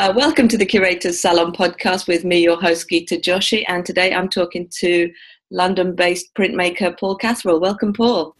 [0.00, 3.64] Uh, welcome to the Curators Salon podcast with me, your host, Gita Joshi.
[3.68, 5.12] And today I'm talking to
[5.50, 7.60] London based printmaker Paul Catherall.
[7.60, 8.34] Welcome, Paul.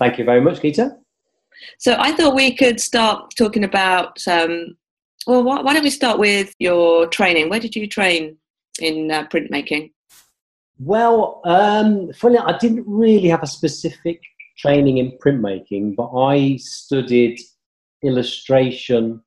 [0.00, 0.96] Thank you very much, Gita.
[1.78, 4.76] So I thought we could start talking about, um,
[5.28, 7.50] well, why, why, don't we start with your training?
[7.50, 8.36] Where did you train
[8.80, 9.92] in uh, printmaking?
[10.80, 14.20] Well, um, funny, I didn't really have a specific
[14.56, 17.40] training in printmaking, but I studied
[18.02, 19.22] illustration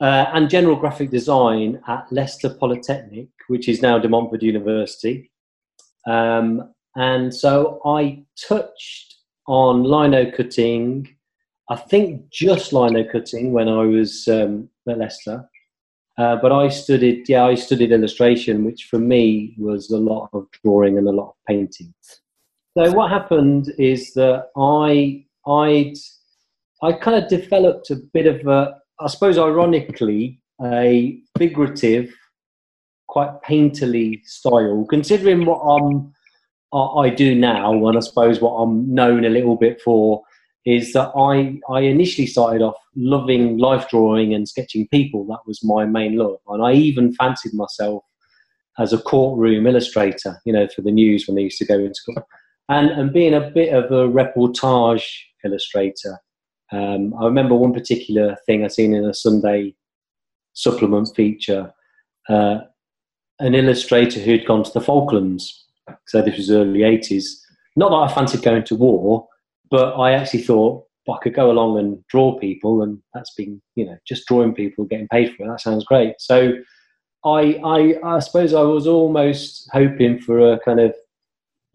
[0.00, 5.30] uh, and general graphic design at Leicester Polytechnic, which is now De Montfort University.
[6.06, 9.16] Um, and so I touched
[9.46, 11.08] on lino cutting,
[11.68, 15.48] I think just lino cutting when I was um, at Leicester.
[16.16, 20.46] Uh, but I studied, yeah, I studied illustration, which for me was a lot of
[20.64, 21.94] drawing and a lot of painting.
[22.78, 25.94] So what happened is that I, I'd,
[26.80, 32.14] I kind of developed a bit of a, I suppose, ironically, a figurative,
[33.08, 36.14] quite painterly style, considering what I'm,
[36.72, 40.22] I do now, and I suppose what I'm known a little bit for
[40.64, 45.26] is that I, I initially started off loving life drawing and sketching people.
[45.26, 46.38] That was my main love.
[46.46, 48.04] And I even fancied myself
[48.78, 51.98] as a courtroom illustrator, you know, for the news when they used to go into
[52.06, 52.24] court.
[52.68, 55.06] And, and being a bit of a reportage
[55.44, 56.18] illustrator.
[56.70, 59.74] Um, I remember one particular thing I seen in a Sunday
[60.52, 61.72] supplement feature,
[62.28, 62.58] uh,
[63.38, 65.64] an illustrator who'd gone to the Falklands.
[66.08, 67.24] So this was early 80s.
[67.76, 69.26] Not that I fancied going to war,
[69.70, 73.86] but I actually thought I could go along and draw people, and that's been, you
[73.86, 75.48] know, just drawing people, getting paid for it.
[75.48, 76.14] That sounds great.
[76.18, 76.52] So
[77.24, 80.94] I, I, I suppose I was almost hoping for a kind of,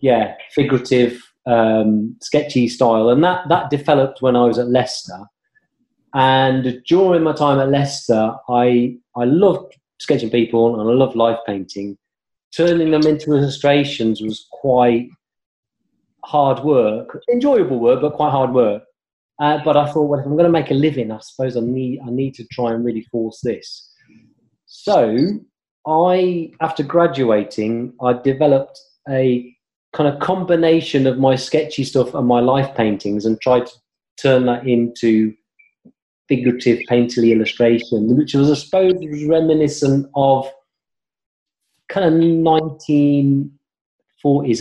[0.03, 5.19] yeah, figurative, um, sketchy style, and that that developed when I was at Leicester.
[6.13, 11.39] And during my time at Leicester, I I loved sketching people and I loved life
[11.47, 11.97] painting.
[12.53, 15.07] Turning them into illustrations was quite
[16.25, 18.83] hard work, enjoyable work, but quite hard work.
[19.41, 21.61] Uh, but I thought, well, if I'm going to make a living, I suppose I
[21.61, 23.89] need I need to try and really force this.
[24.65, 25.39] So
[25.87, 28.77] I, after graduating, I developed
[29.09, 29.53] a
[29.93, 33.73] kind of combination of my sketchy stuff and my life paintings, and tried to
[34.21, 35.33] turn that into
[36.27, 40.51] figurative painterly illustration, which was, I suppose, was reminiscent of
[41.89, 43.49] kind of 1940s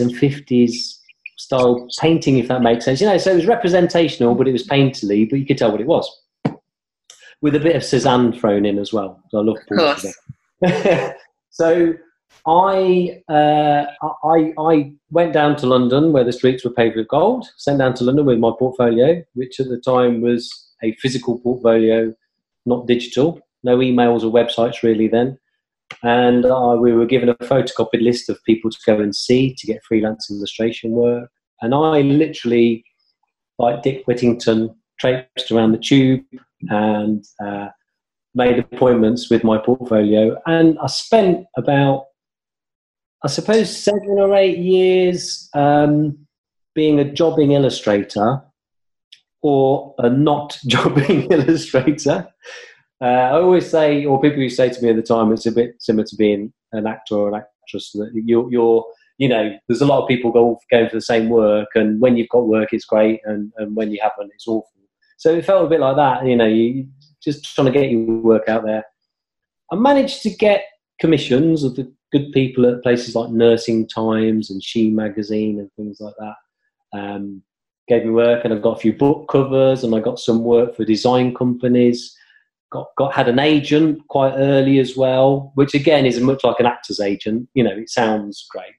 [0.01, 0.99] and 50s
[1.39, 3.01] style painting, if that makes sense.
[3.01, 5.81] You know, so it was representational, but it was painterly, but you could tell what
[5.81, 6.11] it was.
[7.41, 9.21] With a bit of Cezanne thrown in as well.
[9.31, 9.97] So I love Paul
[11.51, 11.95] So
[12.47, 13.85] I, uh,
[14.25, 17.95] I, I went down to London where the streets were paved with gold, sent down
[17.95, 20.51] to London with my portfolio, which at the time was
[20.83, 22.13] a physical portfolio,
[22.67, 23.41] not digital.
[23.63, 25.39] No emails or websites really then
[26.03, 29.67] and uh, we were given a photocopied list of people to go and see to
[29.67, 31.31] get freelance illustration work.
[31.61, 32.85] And I literally,
[33.59, 36.25] like Dick Whittington, traipsed around the tube
[36.63, 37.69] and uh,
[38.35, 40.37] made appointments with my portfolio.
[40.47, 42.07] And I spent about,
[43.25, 46.19] I suppose, seven or eight years um,
[46.75, 48.43] being a jobbing illustrator
[49.43, 52.29] or a not jobbing illustrator.
[53.01, 55.53] Uh, I always say, or people who say to me at the time, it's a
[55.53, 57.91] bit similar to being an actor or an actress.
[57.93, 58.85] That you're, you're,
[59.19, 62.17] you know, there's a lot of people go going for the same work, and when
[62.17, 64.69] you've got work, it's great, and, and when you haven't, it's awful.
[65.17, 66.27] So it felt a bit like that.
[66.27, 66.89] You know, you
[67.23, 68.85] just trying to get your work out there.
[69.71, 70.65] I managed to get
[71.01, 76.01] commissions of the good people at places like Nursing Times and She Magazine and things
[76.01, 76.99] like that.
[76.99, 77.43] Um,
[77.89, 80.77] gave me work, and I got a few book covers, and I got some work
[80.77, 82.17] for design companies
[82.73, 86.67] got, got had an agent quite early as well, which again is much like an
[86.67, 87.49] actor's agent.
[87.55, 88.75] You know, it sounds great,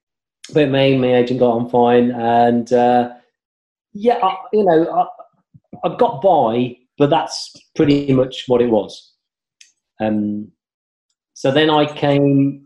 [0.53, 3.11] but me my agent got on fine, and uh,
[3.93, 5.07] yeah, I, you know,
[5.83, 9.13] I, I, got by, but that's pretty much what it was.
[10.01, 10.51] Um,
[11.33, 12.62] so then I came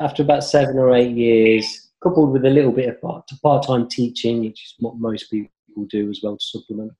[0.00, 4.40] after about seven or eight years, coupled with a little bit of part, part-time teaching,
[4.40, 5.50] which is what most people
[5.88, 6.92] do as well to supplement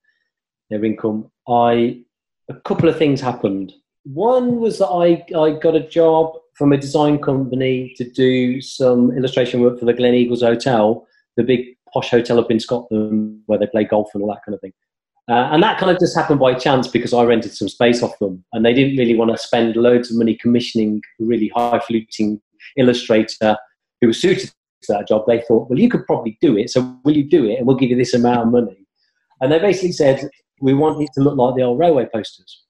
[0.70, 1.30] their income.
[1.48, 2.04] I
[2.48, 3.72] a couple of things happened.
[4.04, 9.10] One was that I, I got a job from a design company to do some
[9.12, 11.06] illustration work for the Gleneagles Hotel,
[11.36, 14.54] the big posh hotel up in Scotland where they play golf and all that kind
[14.54, 14.72] of thing.
[15.26, 18.18] Uh, and that kind of just happened by chance because I rented some space off
[18.18, 22.42] them and they didn't really want to spend loads of money commissioning really high fluting
[22.76, 23.56] illustrator
[24.00, 25.24] who was suited to that job.
[25.26, 27.76] They thought, well, you could probably do it, so will you do it and we'll
[27.76, 28.86] give you this amount of money.
[29.40, 30.28] And they basically said,
[30.60, 32.62] we want it to look like the old railway posters.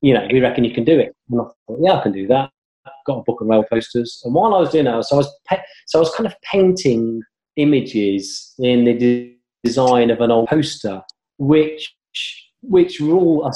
[0.00, 1.14] You know, we reckon you can do it.
[1.30, 2.50] And I thought, yeah, I can do that.
[3.06, 4.20] Got a book of railway posters.
[4.24, 5.32] And while I was doing that, so I was,
[5.86, 7.22] so I was kind of painting
[7.56, 11.02] images in the design of an old poster,
[11.38, 11.94] which
[12.68, 13.50] which were all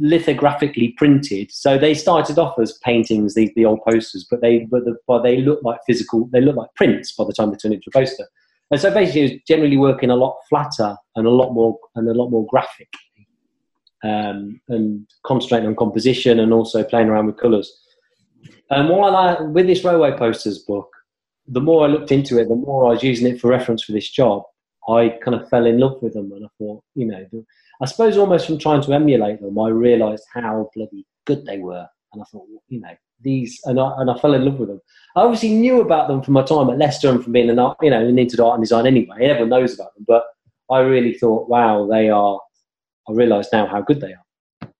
[0.00, 1.50] lithographically printed.
[1.52, 5.22] So they started off as paintings, the, the old posters, but they but, the, but
[5.22, 6.28] they look like physical.
[6.32, 8.26] They look like prints by the time they turned into a poster.
[8.70, 12.08] And so basically, it was generally working a lot flatter and a lot more and
[12.08, 12.92] a lot more graphic,
[14.04, 17.72] um, and concentrating on composition and also playing around with colours.
[18.70, 20.88] And while I with this railway posters book,
[21.46, 23.92] the more I looked into it, the more I was using it for reference for
[23.92, 24.42] this job.
[24.88, 27.26] I kind of fell in love with them, and I thought, you know,
[27.82, 31.86] I suppose almost from trying to emulate them, I realised how bloody good they were,
[32.12, 34.80] and I thought, you know, these, and I, and I fell in love with them.
[35.16, 37.76] I obviously knew about them from my time at Leicester and from being an art,
[37.82, 39.24] you know, into art and design anyway.
[39.24, 40.24] Everyone knows about them, but
[40.70, 42.40] I really thought, wow, they are.
[43.08, 44.70] I realise now how good they are.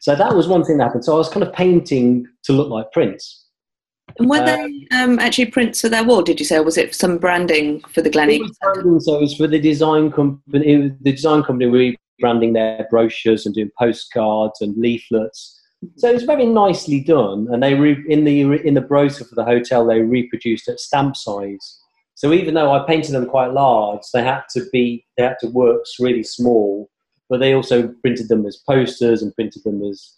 [0.00, 1.04] So that was one thing that happened.
[1.04, 3.41] So I was kind of painting to look like prints.
[4.18, 6.22] And were uh, they um, actually prints for their wall?
[6.22, 8.56] Did you say, or was it some branding for the Gleneagles?
[9.02, 10.94] so it was for the design company.
[11.00, 15.58] the design company were branding their brochures and doing postcards and leaflets.
[15.96, 19.34] So it was very nicely done, and they re- in the in the brochure for
[19.34, 21.80] the hotel they reproduced at stamp size.
[22.14, 25.48] So even though I painted them quite large, they had to be they had to
[25.48, 26.88] work really small,
[27.28, 30.14] but they also printed them as posters and printed them as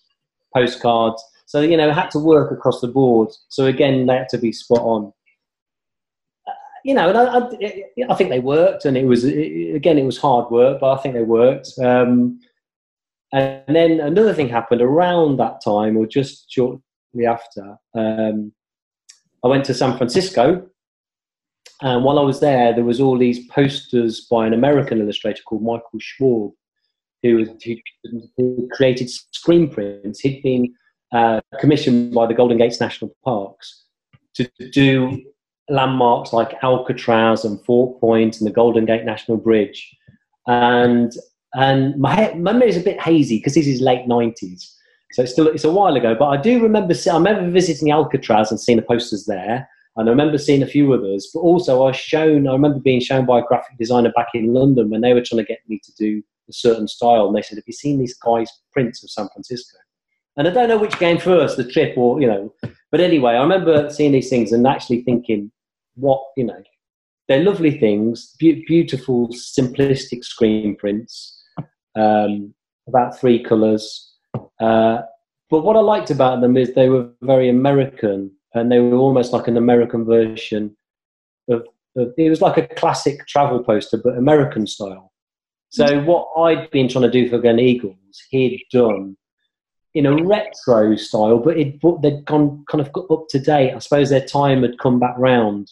[0.55, 1.25] postcards.
[1.47, 3.31] So you know, it had to work across the board.
[3.49, 5.13] So again, they had to be spot on.
[6.47, 6.53] Uh,
[6.85, 10.19] you know, and I, I, I, think they worked, and it was again, it was
[10.19, 11.71] hard work, but I think they worked.
[11.83, 12.41] Um,
[13.33, 17.77] and then another thing happened around that time, or just shortly after.
[17.95, 18.53] Um,
[19.45, 20.67] I went to San Francisco,
[21.83, 25.63] and while I was there, there was all these posters by an American illustrator called
[25.63, 26.53] Michael Schwab,
[27.23, 27.47] who,
[28.37, 30.21] who created screen prints.
[30.21, 30.75] He'd been
[31.15, 33.85] uh, commissioned by the Golden Gates National Parks
[34.35, 35.23] to do
[35.71, 39.97] landmarks like Alcatraz and Fort Point and the Golden Gate National Bridge.
[40.47, 41.13] And
[41.55, 44.77] and my memory is a bit hazy because this is late nineties,
[45.13, 46.17] so it's still it's a while ago.
[46.19, 50.11] But I do remember I remember visiting Alcatraz and seeing the posters there, and I
[50.11, 51.31] remember seeing a few others.
[51.33, 54.53] But also I was shown I remember being shown by a graphic designer back in
[54.53, 57.43] London when they were trying to get me to do a certain style, and they
[57.43, 59.79] said, "Have you seen these guys' prints of San Francisco?"
[60.37, 62.53] And I don't know which came first, the trip or, you know,
[62.91, 65.51] but anyway, I remember seeing these things and actually thinking,
[65.95, 66.63] what, you know,
[67.29, 71.43] they're lovely things, be- beautiful, simplistic screen prints,
[71.97, 72.53] um,
[72.89, 74.13] about three colours.
[74.61, 75.03] Uh,
[75.51, 79.33] but what I liked about them is they were very American and they were almost
[79.33, 80.77] like an American version
[81.49, 81.65] of,
[81.97, 85.13] it was like a classic travel poster, but American style.
[85.69, 89.17] So what I'd been trying to do for Gleneagles, he'd done
[89.95, 93.73] in a retro style, but it they'd gone kind of up to date.
[93.75, 95.71] I suppose their time had come back round,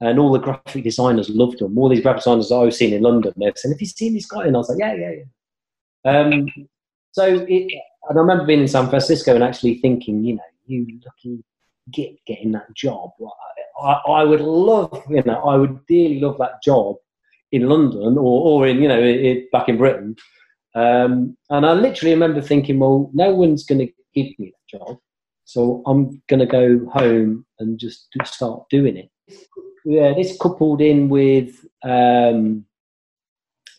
[0.00, 1.76] and all the graphic designers loved them.
[1.76, 4.26] All these graphic designers I was seeing in London, they've said, "Have you seen this
[4.26, 5.10] guy?" And I was like, "Yeah, yeah,
[6.04, 6.48] yeah." Um,
[7.12, 7.72] so, it,
[8.08, 11.44] and I remember being in San Francisco and actually thinking, you know, you lucky
[11.90, 13.10] git getting that job.
[13.82, 16.96] I, I would love, you know, I would dearly love that job
[17.52, 20.16] in London or, or in, you know, it, back in Britain.
[20.74, 24.98] Um, and I literally remember thinking, well, no one's going to give me that job.
[25.44, 29.10] So I'm going to go home and just start doing it.
[29.84, 32.64] Yeah, this coupled in with, um,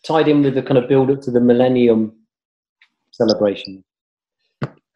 [0.06, 2.12] tied in with the kind of build up to the millennium
[3.12, 3.84] celebration.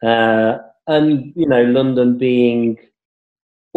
[0.03, 2.77] Uh, and, you know, London being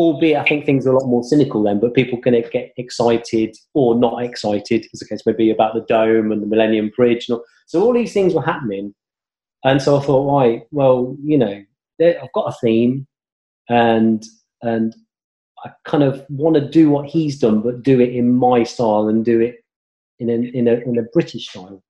[0.00, 3.54] albeit I think things are a lot more cynical then, but people can get excited
[3.74, 7.28] or not excited, as the case may be, about the dome and the Millennium Bridge.
[7.28, 7.44] And all.
[7.70, 8.92] So all these things were happening.
[9.62, 11.62] And so I thought, right, well, you know,
[12.02, 13.06] I've got a theme
[13.68, 14.24] and
[14.60, 14.92] and
[15.64, 19.06] I kind of want to do what he's done, but do it in my style
[19.06, 19.60] and do it
[20.18, 21.80] in a, in a, in a British style.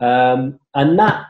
[0.00, 1.24] Um, and that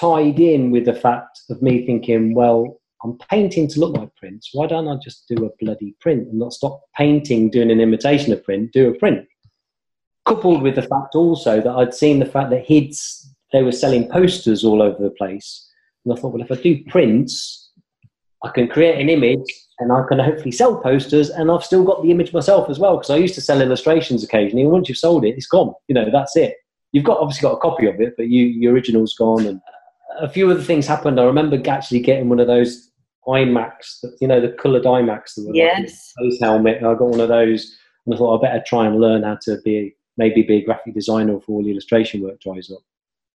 [0.00, 4.48] tied in with the fact of me thinking, well, I'm painting to look like prints.
[4.54, 8.32] Why don't I just do a bloody print and not stop painting, doing an imitation
[8.32, 9.26] of print, do a print?
[10.26, 14.08] Coupled with the fact also that I'd seen the fact that he'ds they were selling
[14.08, 15.66] posters all over the place.
[16.04, 17.72] And I thought, well, if I do prints,
[18.44, 22.02] I can create an image and I can hopefully sell posters and I've still got
[22.02, 24.62] the image myself as well because I used to sell illustrations occasionally.
[24.62, 25.74] And once you've sold it, it's gone.
[25.88, 26.54] You know, that's it.
[26.92, 29.46] You've got obviously got a copy of it, but you, your original's gone.
[29.46, 29.60] And
[30.18, 31.20] a few other things happened.
[31.20, 32.90] I remember actually getting one of those
[33.26, 35.34] iMacs, you know, the coloured iMacs.
[35.36, 36.12] That yes.
[36.18, 36.78] Like helmet.
[36.78, 39.58] I got one of those, and I thought I better try and learn how to
[39.64, 42.82] be maybe be a graphic designer if all the illustration work dries up.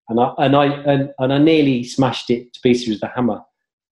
[0.08, 3.40] And I and I and, and I nearly smashed it to pieces with the hammer.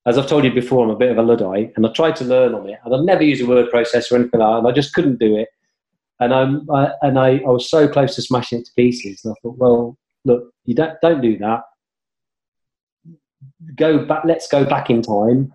[0.06, 2.24] As I've told you before, I'm a bit of a luddite, and I tried to
[2.24, 4.68] learn on it, and I've never used a word processor or anything like that, and
[4.68, 5.48] I just couldn't do it.
[6.20, 9.32] And I'm I, and I, I was so close to smashing it to pieces, and
[9.32, 11.62] I thought, well, look, you don't don't do that.
[13.74, 14.22] Go back.
[14.24, 15.52] Let's go back in time.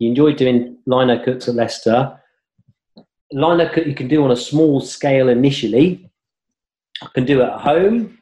[0.00, 2.18] You enjoyed doing lino cuts at Leicester.
[3.32, 6.09] Lino cut you can do on a small scale initially.
[7.02, 8.18] I can do at home.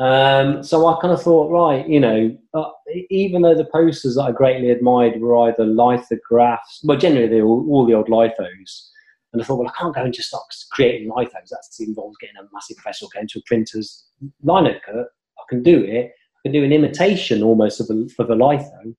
[0.00, 2.70] Um, so I kind of thought, right, you know, uh,
[3.10, 7.48] even though the posters that I greatly admired were either lithographs, well, generally they were
[7.48, 8.88] all, the old lithos,
[9.32, 11.48] and I thought, well, I can't go and just start creating lithos.
[11.50, 14.04] That involves getting a massive press or going to a printer's
[14.42, 14.96] lino cut.
[15.38, 16.06] I can do it.
[16.06, 18.94] I can do an imitation almost of a, of a litho,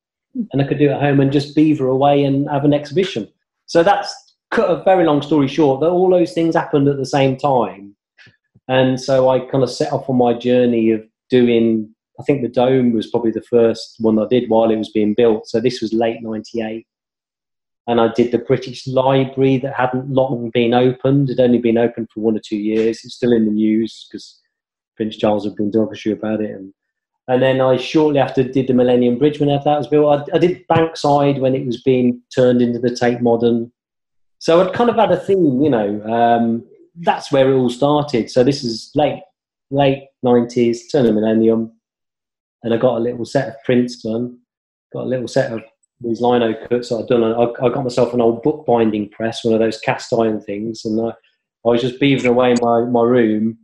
[0.53, 3.27] and I could do it at home and just beaver away and have an exhibition.
[3.65, 4.13] So that's
[4.51, 5.81] cut a very long story short.
[5.81, 7.95] That all those things happened at the same time,
[8.67, 11.93] and so I kind of set off on my journey of doing.
[12.19, 15.13] I think the dome was probably the first one I did while it was being
[15.13, 15.47] built.
[15.47, 16.87] So this was late '98,
[17.87, 21.29] and I did the British Library that hadn't long been opened.
[21.29, 23.01] It had only been open for one or two years.
[23.03, 24.41] It's still in the news because
[24.95, 26.73] Prince Charles had been derogatory about it, and
[27.27, 30.29] and then I shortly after did the Millennium Bridge when that was built.
[30.31, 33.71] I, I, did Bankside when it was being turned into the Tate Modern.
[34.37, 36.03] So I'd kind of had a theme, you know.
[36.03, 36.63] Um,
[36.97, 38.29] that's where it all started.
[38.29, 39.21] So this is late
[39.71, 41.71] late nineties, turn of millennium,
[42.63, 44.39] and I got a little set of prints done.
[44.93, 45.61] Got a little set of
[46.01, 47.23] these lino cuts that I'd done.
[47.23, 50.99] I, I got myself an old bookbinding press, one of those cast iron things, and
[51.01, 53.57] I, I was just beavering away in my, my room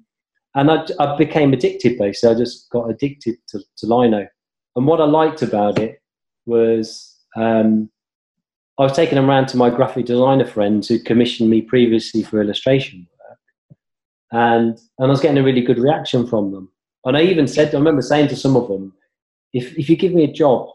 [0.56, 2.36] and I, I became addicted basically.
[2.36, 4.28] I just got addicted to, to lino.
[4.76, 6.02] And what I liked about it
[6.46, 7.90] was um,
[8.78, 12.42] I was taking them around to my graphic designer friends who commissioned me previously for
[12.42, 13.21] illustration work,
[14.32, 16.72] and and I was getting a really good reaction from them.
[17.06, 18.94] And I even said, I remember saying to some of them,
[19.54, 20.70] if if you give me a job,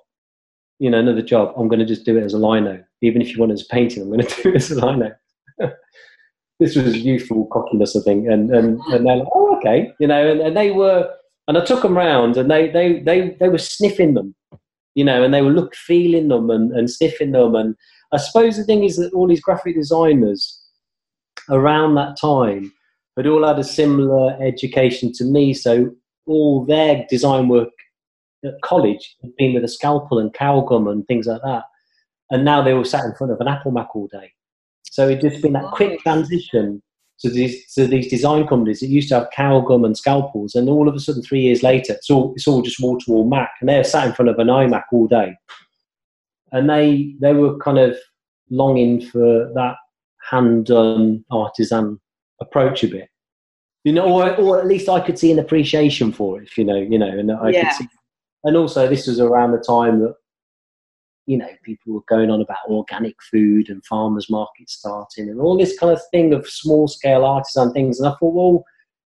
[0.78, 2.82] you know, another job, I'm going to just do it as a lino.
[3.02, 4.86] Even if you want it as a painting, I'm going to do it as a
[4.86, 5.12] lino.
[6.60, 10.30] this was youthful cockiness, I think, and and, and they're like, oh, okay, you know,
[10.30, 11.10] and, and they were,
[11.48, 14.34] and I took them round, and they they they they were sniffing them,
[14.94, 17.74] you know, and they were look feeling them and, and sniffing them, and
[18.12, 20.60] I suppose the thing is that all these graphic designers
[21.48, 22.72] around that time
[23.16, 25.90] had all had a similar education to me, so
[26.26, 27.70] all their design work
[28.44, 31.64] at college had been with a scalpel and cow gum and things like that,
[32.30, 34.32] and now they were sat in front of an Apple Mac all day.
[34.84, 36.82] So it just been that quick transition
[37.20, 40.68] to these to these design companies that used to have cow gum and scalpels, and
[40.68, 43.28] all of a sudden, three years later, it's all it's all just wall to wall
[43.28, 45.34] Mac, and they're sat in front of an iMac all day,
[46.52, 47.96] and they they were kind of
[48.50, 49.76] longing for that
[50.30, 52.00] hand done artisan
[52.40, 53.08] approach a bit,
[53.84, 56.64] you know, or, or at least I could see an appreciation for it, if you
[56.64, 57.68] know, you know, and I yeah.
[57.68, 57.88] could see,
[58.44, 60.14] and also this was around the time that
[61.26, 65.58] you know, people were going on about organic food and farmers markets starting and all
[65.58, 67.98] this kind of thing of small scale artisan things.
[67.98, 68.64] And I thought, well,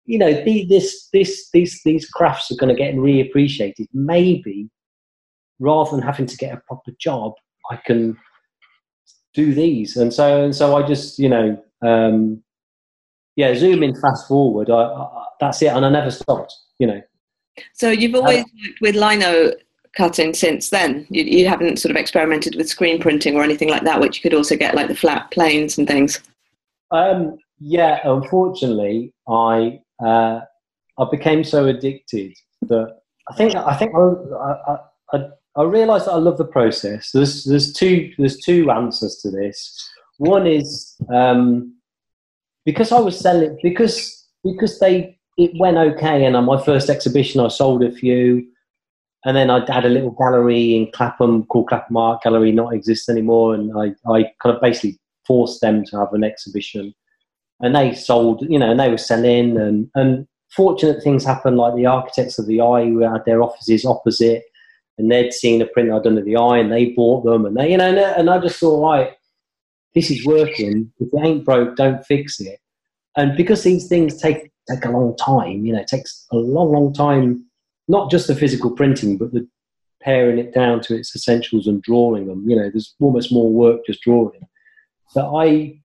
[0.06, 3.88] you know, the, this, this, these, these crafts are going to get reappreciated.
[3.94, 4.70] Maybe
[5.60, 7.34] rather than having to get a proper job,
[7.70, 8.18] I can
[9.34, 9.96] do these.
[9.96, 12.44] And so, and so I just, you know, um,
[13.36, 14.70] yeah, zoom in, fast forward.
[14.70, 15.68] I, I, that's it.
[15.68, 17.02] And I never stopped, you know.
[17.74, 19.52] So you've always worked with lino
[19.96, 21.06] cutting since then.
[21.10, 24.22] You, you, haven't sort of experimented with screen printing or anything like that, which you
[24.22, 26.22] could also get like the flat planes and things.
[26.92, 30.42] Um, yeah, unfortunately, I uh,
[30.98, 32.34] I became so addicted
[32.64, 34.78] that I think I think I,
[35.14, 37.12] I, I realised that I love the process.
[37.12, 39.90] There's there's two there's two answers to this.
[40.18, 41.76] One is um,
[42.66, 47.40] because I was selling because because they it went okay, and on my first exhibition
[47.42, 48.46] I sold a few
[49.26, 53.10] and then I had a little gallery in Clapham called Clapham Art Gallery, not exist
[53.10, 56.94] anymore, and I, I kind of basically forced them to have an exhibition,
[57.60, 61.76] and they sold, you know, and they were selling, and and fortunate things happened, like
[61.76, 64.44] the Architects of the Eye who had their offices opposite,
[64.98, 67.56] and they'd seen a print I'd done of the Eye, and they bought them, and
[67.56, 69.14] they, you know, and, and I just thought, right,
[69.94, 70.92] this is working.
[71.00, 72.60] If it ain't broke, don't fix it.
[73.18, 76.72] And because these things take take a long time, you know, it takes a long,
[76.72, 77.46] long time
[77.88, 79.48] not just the physical printing, but the
[80.02, 82.50] paring it down to its essentials and drawing them.
[82.50, 84.48] You know, there's almost more work just drawing.
[85.14, 85.80] That I,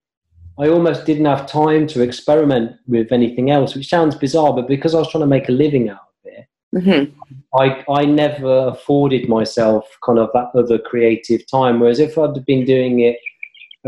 [0.58, 4.94] I almost didn't have time to experiment with anything else, which sounds bizarre, but because
[4.94, 7.58] I was trying to make a living out of it, mm-hmm.
[7.58, 11.80] I, I never afforded myself kind of that other creative time.
[11.80, 13.18] Whereas if I'd been doing it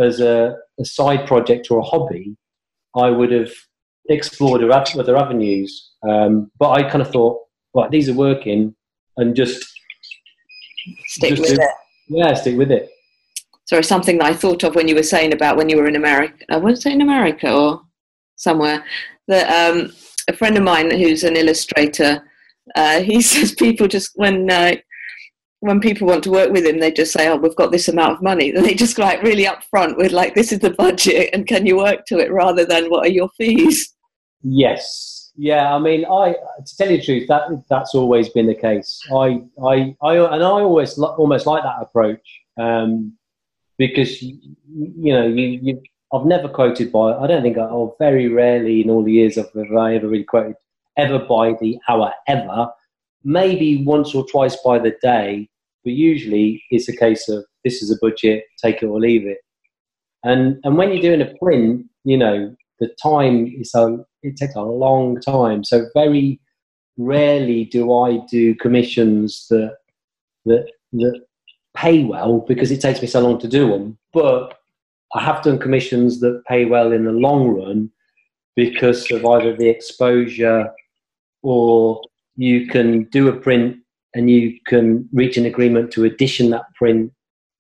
[0.01, 2.37] as a, a side project or a hobby,
[2.97, 3.51] I would have
[4.09, 5.93] explored other avenues.
[6.09, 7.41] Um, but I kind of thought,
[7.75, 8.75] right, these are working,
[9.17, 9.65] and just
[11.07, 11.71] Stick just with do- it.
[12.09, 12.91] yeah, stick with it.
[13.67, 15.97] Sorry, something that I thought of when you were saying about when you were in
[15.97, 16.45] America.
[16.49, 17.83] I was say in America or
[18.37, 18.85] somewhere.
[19.27, 19.93] That um,
[20.29, 22.23] a friend of mine who's an illustrator,
[22.75, 24.77] uh, he says people just when uh,
[25.61, 28.15] when people want to work with him, they just say, "Oh, we've got this amount
[28.15, 31.31] of money." And they just go like really upfront with like, "This is the budget,
[31.33, 33.95] and can you work to it?" Rather than "What are your fees?"
[34.45, 35.75] Yes, yeah.
[35.75, 39.01] I mean, I to tell you the truth, that that's always been the case.
[39.13, 42.23] I, I, I, and I always almost like that approach
[42.57, 43.19] um,
[43.79, 44.39] because you,
[44.69, 45.83] you know you, you.
[46.13, 47.15] I've never quoted by.
[47.15, 50.23] I don't think I, or very rarely in all the years I've I ever really
[50.23, 50.55] quoted
[50.97, 52.69] ever by the hour ever.
[53.29, 55.49] Maybe once or twice by the day,
[55.85, 59.39] but usually it's a case of this is a budget, take it or leave it.
[60.25, 64.55] And and when you're doing a print, you know the time is so it takes
[64.55, 65.63] a long time.
[65.63, 66.41] So very
[66.97, 69.77] rarely do I do commissions that
[70.47, 71.21] that that
[71.77, 73.99] pay well because it takes me so long to do them.
[74.15, 74.59] But
[75.15, 77.91] I have done commissions that pay well in the long run
[78.57, 80.71] because of either the exposure
[81.43, 82.03] or
[82.39, 83.77] you can do a print
[84.15, 87.13] and you can reach an agreement to edition that print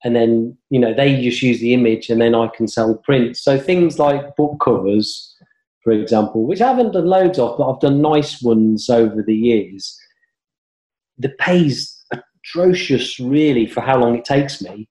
[0.04, 3.42] and then you know they just use the image and then I can sell prints.
[3.42, 5.36] So things like book covers,
[5.82, 9.34] for example, which I haven't done loads of, but I've done nice ones over the
[9.34, 9.98] years.
[11.18, 14.88] The pay's atrocious, really, for how long it takes me.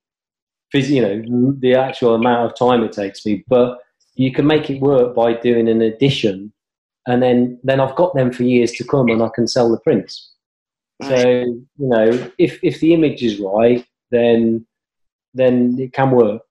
[0.73, 3.79] You know, the actual amount of time it takes me, but
[4.15, 6.51] you can make it work by doing an edition,
[7.07, 9.79] and then then I've got them for years to come, and I can sell the
[9.79, 10.33] prints.
[11.03, 14.65] So you know, if if the image is right, then
[15.33, 16.41] then it can work.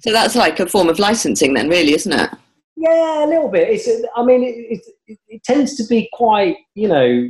[0.00, 2.30] So that's like a form of licensing, then, really, isn't it?
[2.76, 3.68] Yeah, a little bit.
[3.68, 3.88] It's.
[4.16, 7.28] I mean, it, it, it tends to be quite, you know,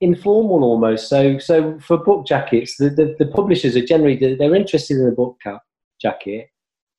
[0.00, 1.08] informal almost.
[1.08, 5.12] So, so for book jackets, the, the, the publishers are generally they're interested in the
[5.12, 5.38] book
[6.00, 6.50] jacket,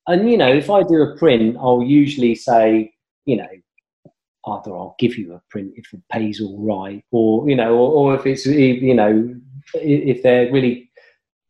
[0.06, 2.92] and you know, if I do a print, I'll usually say,
[3.24, 3.48] you know,
[4.48, 7.90] either I'll give you a print if it pays all right, or you know, or,
[7.90, 9.34] or if it's you know,
[9.74, 10.90] if they're really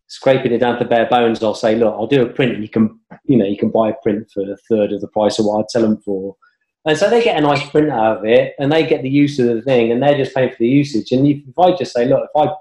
[0.09, 2.69] scraping it down to bare bones, I'll say, look, I'll do a print, and you
[2.69, 5.47] can, you know, you can buy a print for a third of the price of
[5.47, 6.37] what I'd sell them for.
[6.85, 9.39] And so they get a nice print out of it, and they get the use
[9.39, 11.13] of the thing, and they're just paying for the usage.
[11.13, 12.53] And if, if I just say, look, if I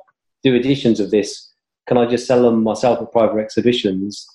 [0.44, 1.54] do editions of this,
[1.88, 4.28] can I just sell them myself at private exhibitions?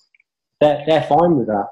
[0.60, 1.68] They're they're fine with that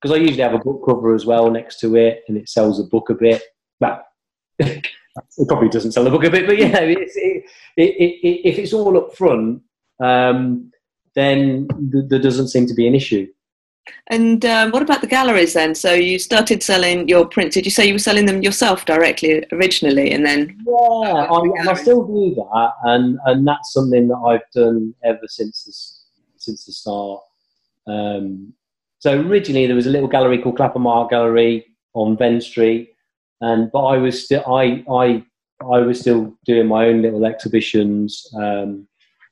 [0.00, 2.78] because I usually have a book cover as well next to it, and it sells
[2.78, 3.42] the book a bit.
[3.80, 4.04] Well,
[4.58, 7.44] it probably doesn't sell the book a bit, but know, it's, it,
[7.76, 9.62] it, it, if it's all up front,
[10.02, 10.70] um,
[11.14, 13.26] then th- there doesn't seem to be an issue.
[14.08, 15.74] And um, what about the galleries then?
[15.74, 17.54] So you started selling your prints.
[17.54, 21.74] Did you say you were selling them yourself directly originally, and then Yeah, I, I
[21.74, 25.72] still do that, and and that's something that I've done ever since the,
[26.38, 27.22] since the start.
[27.86, 28.52] Um,
[28.98, 32.92] so originally there was a little gallery called Clapham Art Gallery on Venn Street,
[33.40, 35.24] and but I was still I I
[35.62, 38.26] I was still doing my own little exhibitions.
[38.34, 38.86] Um,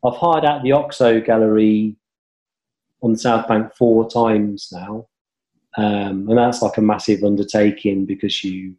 [0.04, 1.96] I've hired out the Oxo Gallery
[3.02, 5.08] on the South Bank four times now,
[5.76, 8.74] um, and that's like a massive undertaking because you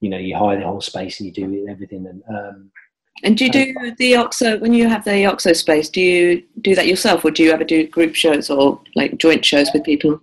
[0.00, 2.70] you know you hire the whole space and you do it, everything and um,
[3.22, 5.88] and do you do the Oxo when you have the Oxo space?
[5.88, 9.44] Do you do that yourself, or do you ever do group shows or like joint
[9.44, 10.20] shows with people?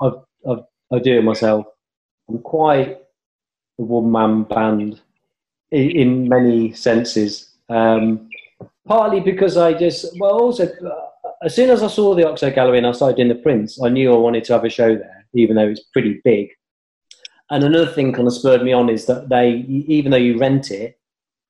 [0.00, 0.60] I've, I've,
[0.92, 1.66] I do it myself.
[2.28, 2.98] I'm quite
[3.78, 5.00] one man band
[5.70, 7.50] in, in many senses.
[7.68, 8.28] Um,
[8.86, 11.06] partly because I just, well, also, uh,
[11.42, 13.88] as soon as I saw the Oxo Gallery and I started doing the prints, I
[13.88, 16.48] knew I wanted to have a show there, even though it's pretty big.
[17.50, 20.70] And another thing kind of spurred me on is that they, even though you rent
[20.70, 20.98] it,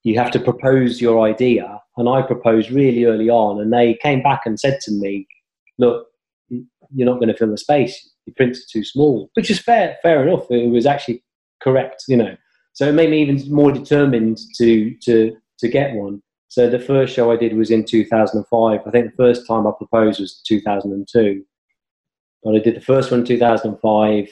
[0.05, 1.81] you have to propose your idea.
[1.97, 5.27] And I proposed really early on, and they came back and said to me,
[5.79, 6.07] look,
[6.49, 8.11] you're not going to fill the space.
[8.27, 10.51] Your prints are too small, which is fair, fair enough.
[10.51, 11.23] It was actually
[11.63, 12.37] correct, you know.
[12.73, 16.23] So it made me even more determined to to to get one.
[16.49, 18.81] So the first show I did was in 2005.
[18.87, 21.45] I think the first time I proposed was 2002.
[22.43, 24.29] But I did the first one in 2005,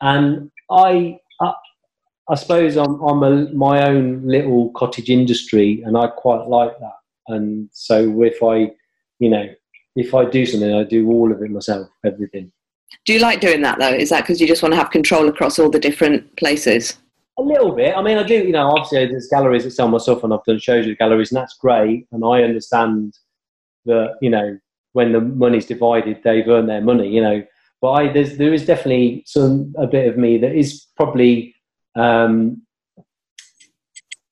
[0.00, 1.52] and I I,
[2.28, 6.96] I suppose I'm I'm a, my own little cottage industry, and I quite like that.
[7.28, 8.72] And so if I,
[9.18, 9.46] you know,
[9.96, 12.52] if I do something, I do all of it myself, everything.
[13.04, 13.92] Do you like doing that though?
[13.92, 16.98] Is that because you just want to have control across all the different places?
[17.38, 17.96] A little bit.
[17.96, 18.34] I mean, I do.
[18.34, 21.36] You know, obviously there's galleries that sell myself and I've done shows with galleries, and
[21.36, 22.06] that's great.
[22.12, 23.14] And I understand
[23.84, 24.58] that you know
[24.92, 27.08] when the money's divided, they've earned their money.
[27.08, 27.42] You know,
[27.80, 31.54] but I there's there is definitely some a bit of me that is probably
[31.96, 32.62] um,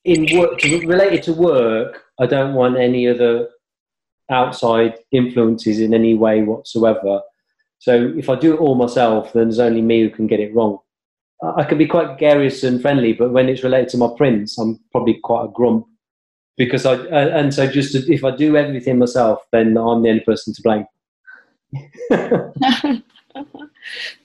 [0.04, 3.48] in work related to work, I don't want any other
[4.30, 7.20] outside influences in any way whatsoever.
[7.84, 10.54] So if I do it all myself, then there's only me who can get it
[10.54, 10.78] wrong.
[11.42, 14.80] I can be quite gregarious and friendly, but when it's related to my prints, I'm
[14.90, 15.86] probably quite a grump
[16.56, 20.54] because I and so just if I do everything myself, then I'm the only person
[20.54, 20.86] to blame.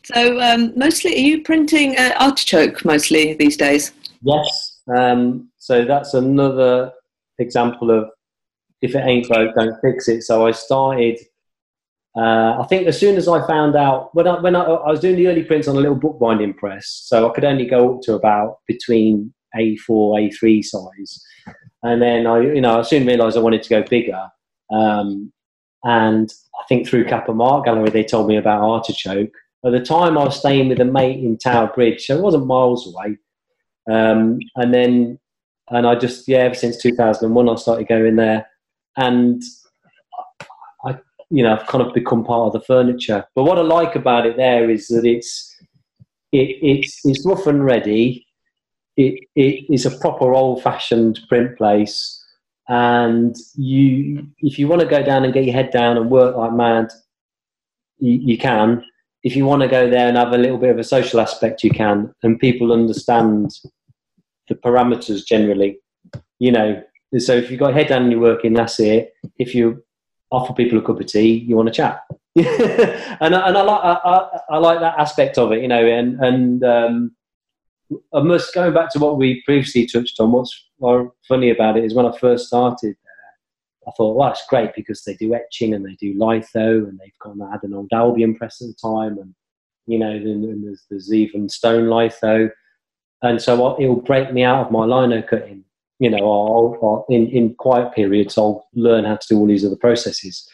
[0.04, 3.92] so um, mostly, are you printing uh, artichoke mostly these days?
[4.22, 4.78] Yes.
[4.98, 6.94] Um, so that's another
[7.40, 8.10] example of
[8.82, 10.22] if it ain't broke, don't fix it.
[10.22, 11.20] So I started.
[12.16, 15.00] Uh, I think as soon as I found out when I when I, I, was
[15.00, 18.02] doing the early prints on a little bookbinding press, so I could only go up
[18.04, 21.24] to about between A4 A3 size,
[21.84, 24.28] and then I you know I soon realised I wanted to go bigger.
[24.72, 25.32] Um,
[25.84, 29.32] and I think through Kappa Art Gallery they told me about artichoke.
[29.66, 32.48] At the time I was staying with a mate in Tower Bridge, so it wasn't
[32.48, 33.18] miles away.
[33.90, 35.20] Um, and then
[35.70, 38.48] and I just yeah ever since 2001 I started going there
[38.98, 39.42] and
[41.30, 43.26] you know, I've kind of become part of the furniture.
[43.36, 45.56] But what I like about it there is that it's
[46.32, 48.26] it, it's it's rough and ready.
[48.98, 52.24] It it is a proper old-fashioned print place,
[52.68, 56.36] and you if you want to go down and get your head down and work
[56.36, 56.90] like mad,
[58.00, 58.84] you, you can.
[59.22, 61.64] If you want to go there and have a little bit of a social aspect,
[61.64, 63.52] you can, and people understand
[64.48, 65.80] the parameters generally.
[66.40, 66.82] You know,
[67.18, 69.12] so if you've got head down and you're working, that's it.
[69.38, 69.84] If you
[70.32, 72.02] offer people a cup of tea, you want to chat.
[72.36, 75.86] and, and I like I, I, like that aspect of it, you know.
[75.86, 77.16] And and um,
[78.14, 80.32] I must going back to what we previously touched on.
[80.32, 80.68] What's
[81.28, 82.96] funny about it is when I first started
[83.90, 87.18] I thought, well, it's great because they do etching and they do litho, and they've
[87.20, 89.34] got had an old Albion press at the time, and
[89.88, 92.52] you know, and there's, there's even stone litho,
[93.24, 95.64] and so it'll break me out of my lino cutting
[96.00, 99.66] you know, I'll, I'll, in, in quiet periods, I'll learn how to do all these
[99.66, 100.50] other processes.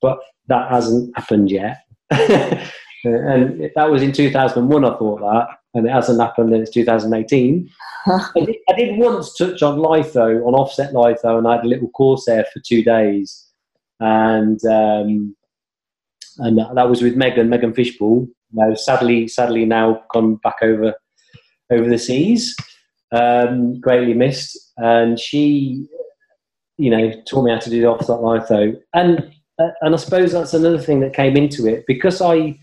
[0.00, 1.78] But that hasn't happened yet.
[2.10, 7.70] and that was in 2001, I thought that, and it hasn't happened, and it's 2018.
[8.06, 11.68] I, did, I, did, once touch on litho, on offset litho, and I had a
[11.68, 13.46] little course there for two days.
[14.00, 15.36] And um,
[16.38, 18.28] and that was with Megan, Megan Fishball.
[18.52, 20.94] Now, sadly, sadly now gone back over
[21.70, 22.56] over the seas
[23.12, 24.72] um, greatly missed.
[24.78, 25.86] And she,
[26.78, 28.80] you know, taught me how to do the offset litho.
[28.94, 32.58] And uh, and I suppose that's another thing that came into it because I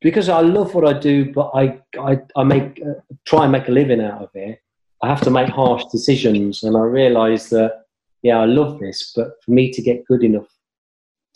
[0.00, 3.68] because I love what I do, but I I, I make uh, try and make
[3.68, 4.60] a living out of it.
[5.02, 7.82] I have to make harsh decisions, and I realise that
[8.22, 10.48] yeah, I love this, but for me to get good enough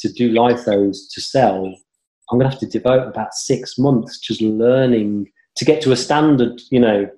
[0.01, 1.73] to do lithos to sell,
[2.31, 6.61] I'm to have to devote about six months just learning to get to a standard,
[6.71, 7.09] you know,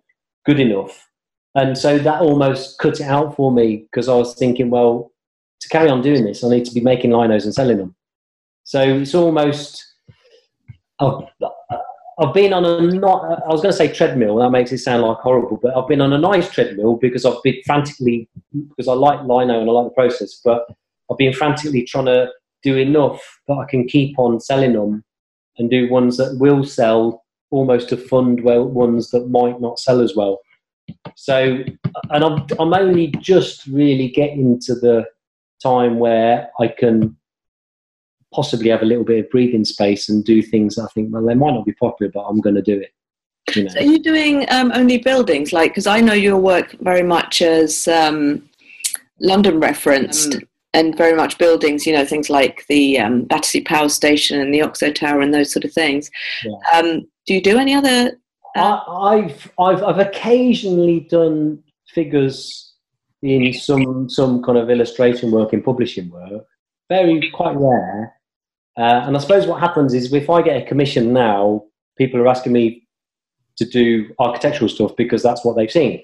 [0.44, 1.08] good enough
[1.54, 5.12] and so that almost cut it out for me because I was thinking, well,
[5.60, 7.94] to carry on doing this, I need to be making linos and selling them.
[8.64, 9.84] So it's almost,
[10.98, 11.24] I've,
[12.18, 15.02] I've been on a not, I was going to say treadmill, that makes it sound
[15.02, 18.28] like horrible, but I've been on a nice treadmill because I've been frantically,
[18.68, 20.66] because I like lino and I like the process, but
[21.10, 22.30] I've been frantically trying to
[22.62, 25.04] do enough that I can keep on selling them
[25.58, 30.00] and do ones that will sell almost to fund well ones that might not sell
[30.00, 30.38] as well.
[31.16, 31.58] So,
[32.10, 35.06] and I'm, I'm only just really getting to the
[35.62, 37.16] time where I can
[38.32, 41.34] possibly have a little bit of breathing space and do things I think, well, they
[41.34, 42.92] might not be popular, but I'm going to do it.
[43.54, 43.70] You know?
[43.70, 45.52] So are you doing um, only buildings?
[45.52, 48.48] Like, because I know your work very much as um,
[49.20, 50.36] London referenced.
[50.36, 50.42] Um,
[50.74, 54.62] and very much buildings, you know, things like the um, Battersea Power Station and the
[54.62, 56.10] Oxo Tower and those sort of things.
[56.42, 56.78] Yeah.
[56.78, 58.18] Um, do you do any other
[58.56, 62.74] I, have I've I've occasionally done figures
[63.22, 66.44] in some some kind of illustration work in publishing work.
[66.88, 68.14] Very quite rare.
[68.76, 71.64] Uh, and I suppose what happens is if I get a commission now,
[71.96, 72.86] people are asking me
[73.56, 76.02] to do architectural stuff because that's what they've seen,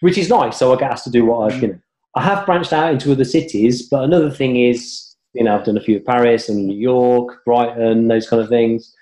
[0.00, 0.58] which is nice.
[0.58, 1.78] So I get asked to do what I, you know,
[2.16, 3.88] I have branched out into other cities.
[3.88, 8.08] But another thing is, you know, I've done a few Paris and New York, Brighton,
[8.08, 8.94] those kind of things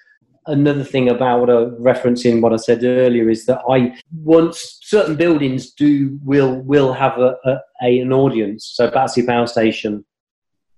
[0.50, 5.16] another thing about what I referencing what I said earlier is that I once certain
[5.16, 8.70] buildings do will will have a, a, a an audience.
[8.74, 10.04] So Battersea Power Station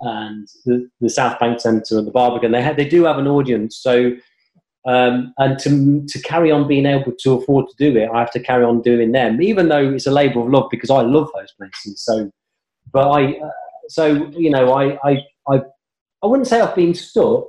[0.00, 3.28] and the, the South Bank Centre and the Barbican, they have, they do have an
[3.28, 3.76] audience.
[3.76, 4.12] So
[4.86, 8.32] um, and to to carry on being able to afford to do it, I have
[8.32, 11.30] to carry on doing them, even though it's a labour of love because I love
[11.34, 12.04] those places.
[12.04, 12.30] So,
[12.92, 13.50] but I uh,
[13.88, 15.62] so you know I I I
[16.22, 17.46] I wouldn't say I've been stuck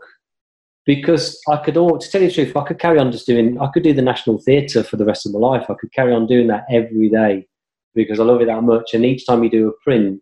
[0.86, 3.60] because I could, all, to tell you the truth, I could carry on just doing,
[3.60, 5.70] I could do the National Theatre for the rest of my life.
[5.70, 7.48] I could carry on doing that every day.
[7.96, 8.94] because I love it that much.
[8.94, 10.22] And each time you do a print,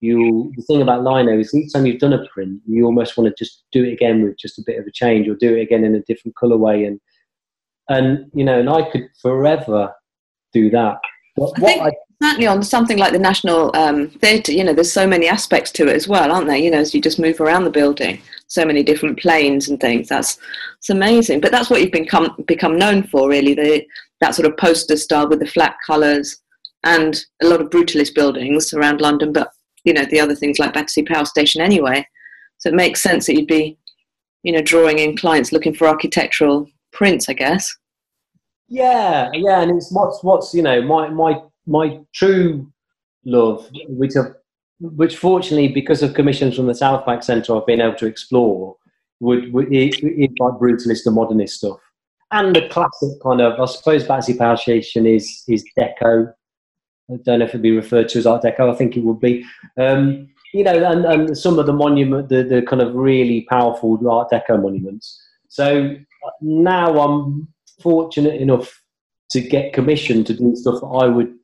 [0.00, 3.28] you the thing about lino is each time you've done a print, you almost want
[3.28, 5.60] to just do it again with just a bit of a change, or do it
[5.60, 6.86] again in a different colorway.
[6.86, 7.00] And
[7.88, 9.92] and you know, and I could forever
[10.52, 10.98] do that.
[11.34, 14.92] What, I think I, certainly on something like the National um, Theatre, you know, there's
[14.92, 16.56] so many aspects to it as well, aren't there?
[16.56, 20.08] You know, as you just move around the building, so many different planes and things.
[20.08, 20.38] That's
[20.78, 21.40] it's amazing.
[21.40, 23.54] But that's what you've become become known for, really.
[23.54, 23.86] The
[24.20, 26.36] that sort of poster style with the flat colours
[26.84, 29.50] and a lot of brutalist buildings around London, but
[29.84, 32.06] you know the other things like Battersea Power Station anyway.
[32.58, 33.78] So it makes sense that you'd be,
[34.42, 37.74] you know, drawing in clients looking for architectural prints, I guess.
[38.68, 42.70] Yeah, yeah, and it's what's what's you know my my my true
[43.24, 44.34] love, which have,
[44.80, 48.76] which fortunately because of commissions from the South Bank Centre, I've been able to explore,
[49.20, 51.78] would, would is like brutalist and modernist stuff,
[52.32, 56.32] and the classic kind of I suppose Battersea Power Station is is deco.
[57.10, 58.72] I don't know if it'd be referred to as Art Deco.
[58.72, 59.44] I think it would be.
[59.76, 63.98] Um, you know, and, and some of the monument, the, the kind of really powerful
[64.08, 65.20] Art Deco monuments.
[65.48, 65.96] So
[66.40, 67.48] now I'm
[67.82, 68.80] fortunate enough
[69.30, 71.34] to get commissioned to do stuff that I would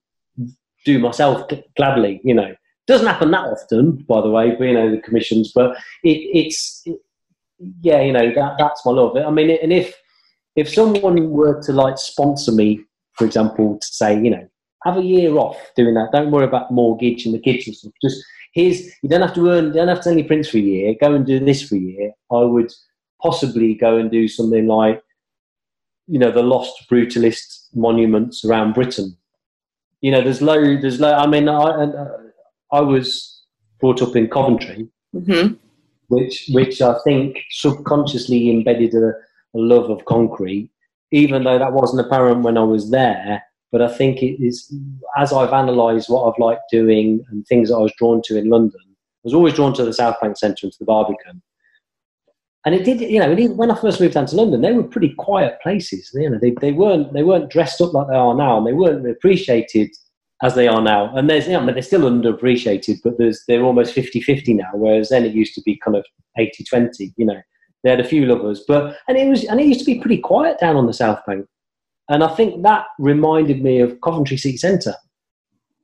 [0.86, 1.46] do myself
[1.76, 2.20] gladly.
[2.24, 2.54] You know,
[2.86, 4.56] doesn't happen that often, by the way.
[4.58, 6.98] You know, the commissions, but it, it's it,
[7.82, 9.16] yeah, you know, that that's my love.
[9.16, 9.94] I mean, and if
[10.54, 12.80] if someone were to like sponsor me,
[13.12, 14.48] for example, to say, you know,
[14.84, 16.12] have a year off doing that.
[16.12, 17.92] Don't worry about mortgage and the kids and stuff.
[18.02, 20.58] Just here's you don't have to earn, you don't have to send any prints for
[20.58, 20.94] a year.
[21.00, 22.12] Go and do this for a year.
[22.30, 22.72] I would
[23.20, 25.02] possibly go and do something like
[26.06, 29.16] you know the lost brutalist monuments around Britain.
[30.06, 31.12] You know, there's low, there's low.
[31.12, 31.88] I mean, I
[32.70, 33.42] I was
[33.80, 35.54] brought up in Coventry, mm-hmm.
[36.06, 40.70] which which I think subconsciously embedded a, a love of concrete,
[41.10, 43.42] even though that wasn't apparent when I was there.
[43.72, 44.72] But I think it is
[45.16, 48.48] as I've analysed what I've liked doing and things that I was drawn to in
[48.48, 48.86] London.
[48.86, 51.42] I was always drawn to the South Bank Centre and to the Barbican
[52.66, 55.14] and it did, you know, when I first moved down to London, they were pretty
[55.14, 56.10] quiet places.
[56.12, 58.72] You know, they, they weren't they weren't dressed up like they are now, and they
[58.72, 59.90] weren't appreciated
[60.42, 61.14] as they are now.
[61.14, 65.24] And there's, you know, they're still underappreciated, but there's they're almost 50-50 now, whereas then
[65.24, 66.04] it used to be kind of
[66.36, 67.40] 80-20, You know,
[67.84, 70.18] they had a few lovers, but and it was and it used to be pretty
[70.18, 71.46] quiet down on the South Bank,
[72.08, 74.96] and I think that reminded me of Coventry City Centre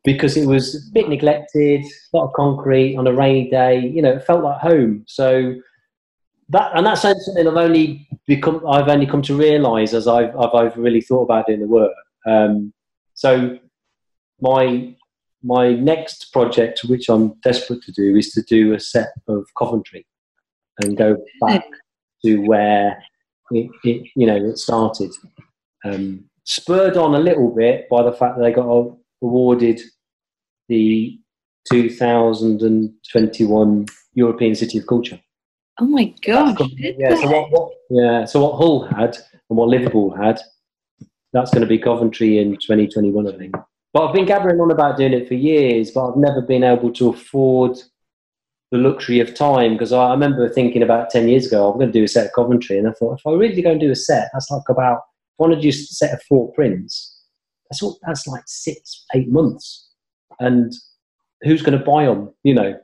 [0.03, 3.79] because it was a bit neglected, a lot of concrete on a rainy day.
[3.79, 5.05] You know, it felt like home.
[5.07, 5.55] So
[6.53, 10.55] that and that's something I've only become I've only come to realise as I've, I've,
[10.55, 11.93] I've really thought about doing the work.
[12.27, 12.75] Um,
[13.15, 13.59] so
[14.41, 14.95] my
[15.43, 20.07] my next project, which I'm desperate to do, is to do a set of Coventry
[20.83, 21.65] and go back
[22.25, 23.03] to where
[23.51, 25.11] it, it you know it started.
[25.85, 28.67] Um, spurred on a little bit by the fact that they got
[29.23, 29.81] awarded
[30.69, 31.19] the
[31.71, 35.21] 2021 European City of Culture.
[35.81, 36.59] Oh my gosh!
[36.77, 37.15] Yeah.
[37.15, 38.25] So what, what, Yeah.
[38.25, 39.17] So what Hull had
[39.49, 40.41] and what Liverpool had,
[41.33, 43.55] that's going to be Coventry in 2021, I think.
[43.93, 46.93] But I've been gathering on about doing it for years, but I've never been able
[46.95, 47.79] to afford
[48.71, 51.93] the luxury of time because I, I remember thinking about 10 years ago, I'm going
[51.93, 53.91] to do a set of Coventry, and I thought if I really go and do
[53.91, 57.23] a set, that's like about if I want to do a set of four prints,
[57.71, 59.91] that's all, that's like six, eight months,
[60.39, 60.73] and
[61.43, 62.33] who's going to buy them?
[62.45, 62.79] You know.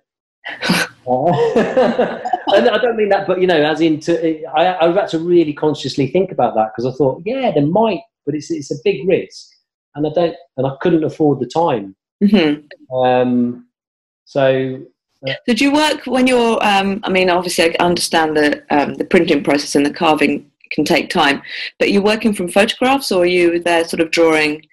[2.59, 5.19] and I don't mean that, but you know, as in, to, I, I've had to
[5.19, 8.77] really consciously think about that because I thought, yeah, there might, but it's it's a
[8.85, 9.49] big risk,
[9.95, 11.97] and I don't, and I couldn't afford the time.
[12.23, 12.95] Mm-hmm.
[12.95, 13.67] Um,
[14.25, 14.81] so,
[15.27, 16.63] uh, did you work when you're?
[16.65, 20.85] Um, I mean, obviously, I understand that um, the printing process and the carving can
[20.85, 21.43] take time,
[21.79, 24.67] but you're working from photographs, or are you there sort of drawing,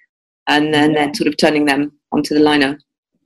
[0.46, 1.06] and then yeah.
[1.06, 2.76] then sort of turning them onto the lino?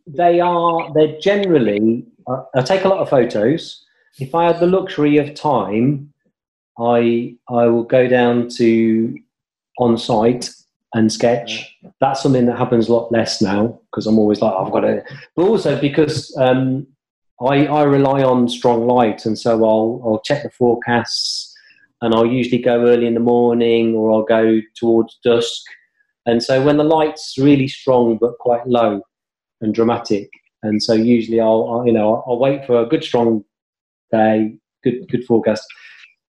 [0.06, 0.92] They are.
[0.94, 2.04] They're generally.
[2.28, 3.84] I, I take a lot of photos
[4.18, 6.12] if I had the luxury of time,
[6.78, 9.18] I I will go down to
[9.78, 10.50] on site
[10.94, 11.76] and sketch.
[12.00, 15.02] That's something that happens a lot less now because I'm always like I've got to.
[15.36, 16.86] But also because um,
[17.40, 21.54] I I rely on strong light, and so I'll I'll check the forecasts,
[22.02, 25.62] and I'll usually go early in the morning or I'll go towards dusk.
[26.26, 29.00] And so when the light's really strong but quite low
[29.60, 30.28] and dramatic,
[30.62, 33.44] and so usually I'll, I'll you know I'll, I'll wait for a good strong
[34.10, 35.64] day, good good forecast.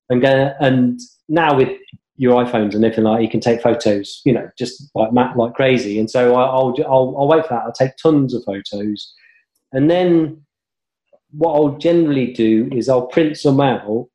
[0.09, 1.69] And go, and now with
[2.17, 5.99] your iPhones and everything like, you can take photos, you know, just like like crazy.
[5.99, 7.63] And so I, will I'll I'll wait for that.
[7.63, 9.13] I'll take tons of photos,
[9.71, 10.45] and then
[11.31, 14.09] what I'll generally do is I'll print some out,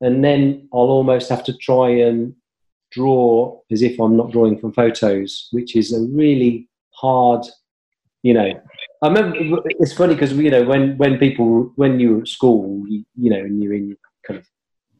[0.00, 2.34] and then I'll almost have to try and
[2.90, 7.46] draw as if I'm not drawing from photos, which is a really hard
[8.22, 8.52] You know,
[9.02, 12.84] I remember it's funny because you know when when people when you were at school,
[12.88, 14.46] you, you know, and you're in kind of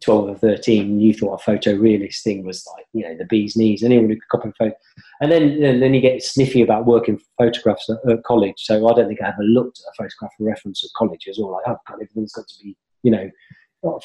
[0.02, 3.82] 12 or 13, you thought a photorealist thing was like, you know, the bee's knees,
[3.82, 4.76] anyone who could copy a photo.
[5.20, 8.56] And then, and then you get sniffy about working photographs at, at, college.
[8.58, 11.24] So I don't think I ever looked at a photograph for reference at college.
[11.26, 13.30] Was all like, oh, God, everything's got to be, you know,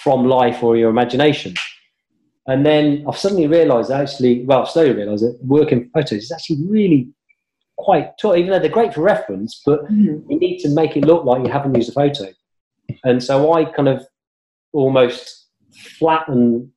[0.02, 1.56] from life or your imagination.
[2.46, 6.60] And then I've suddenly realised actually, well, I've slowly realised that working photos is actually
[6.68, 7.10] really
[7.78, 10.30] quite tough, even though they're great for reference, but mm-hmm.
[10.30, 12.28] you need to make it look like you haven't used a photo.
[13.04, 14.06] And so I kind of
[14.74, 15.48] almost
[16.00, 16.72] flatten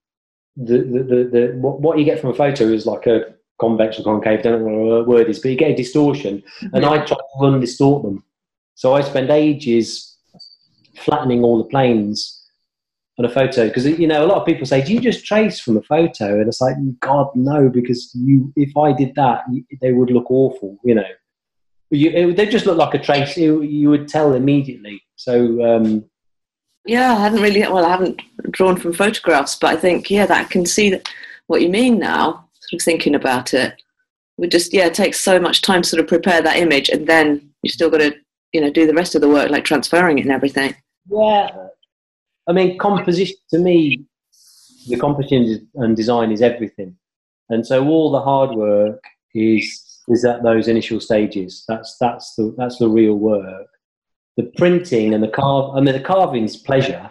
[0.56, 3.98] the, the, the, the what, what, you get from a photo is like a convex
[3.98, 6.74] or concave, don't know what the word is, but you get a distortion, mm-hmm.
[6.74, 8.24] and I try to undistort them.
[8.74, 10.18] So I spend ages
[10.96, 12.39] flattening all the planes
[13.20, 15.60] on a photo because you know a lot of people say, "Do you just trace
[15.60, 19.42] from a photo?" And it's like, God, no, because you if I did that,
[19.82, 20.78] they would look awful.
[20.82, 21.10] You know,
[21.90, 23.36] you, it, they just look like a trace.
[23.36, 25.02] You, you would tell immediately.
[25.16, 26.06] So um,
[26.86, 27.60] yeah, I hadn't really.
[27.60, 31.06] Well, I haven't drawn from photographs, but I think yeah, that I can see that,
[31.46, 32.48] what you mean now.
[32.60, 33.74] Sort of thinking about it,
[34.38, 37.06] we just yeah, it takes so much time to sort of prepare that image, and
[37.06, 38.14] then you still got to
[38.52, 40.74] you know do the rest of the work like transferring it and everything.
[41.10, 41.50] Yeah,
[42.50, 44.04] I mean, composition to me,
[44.88, 46.96] the composition and design is everything,
[47.48, 49.02] and so all the hard work
[49.34, 49.64] is
[50.08, 51.64] is at those initial stages.
[51.68, 53.68] That's that's the that's the real work
[54.40, 55.76] the printing and the carve.
[55.76, 57.10] I mean, the carving's pleasure.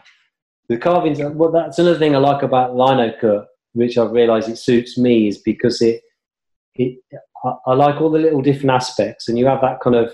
[0.67, 1.19] The carvings.
[1.19, 5.27] Well, that's another thing I like about lino cut, which I've realised it suits me,
[5.27, 6.01] is because it
[6.75, 6.99] it.
[7.43, 10.13] I, I like all the little different aspects, and you have that kind of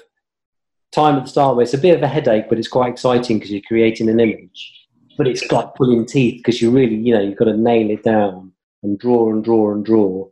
[0.91, 3.37] time at the start where it's a bit of a headache, but it's quite exciting
[3.37, 4.84] because you're creating an image.
[5.17, 8.03] But it's like pulling teeth because you really, you know, you've got to nail it
[8.03, 8.51] down
[8.83, 10.27] and draw and draw and draw.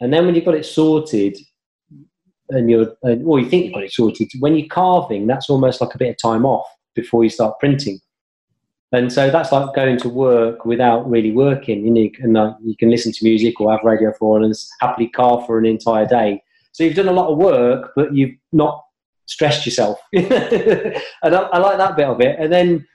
[0.00, 1.36] And then when you've got it sorted,
[2.50, 4.28] and you're, and, or you think you've got it sorted.
[4.40, 8.00] When you're carving, that's almost like a bit of time off before you start printing.
[8.92, 11.86] And so that's like going to work without really working.
[11.86, 15.46] You, know, and you can listen to music or have radio for and happily carve
[15.46, 16.42] for an entire day.
[16.72, 18.82] So you've done a lot of work, but you've not
[19.26, 19.98] stressed yourself.
[20.12, 20.26] and
[21.22, 22.36] I, I, like that bit of it.
[22.38, 22.86] And then,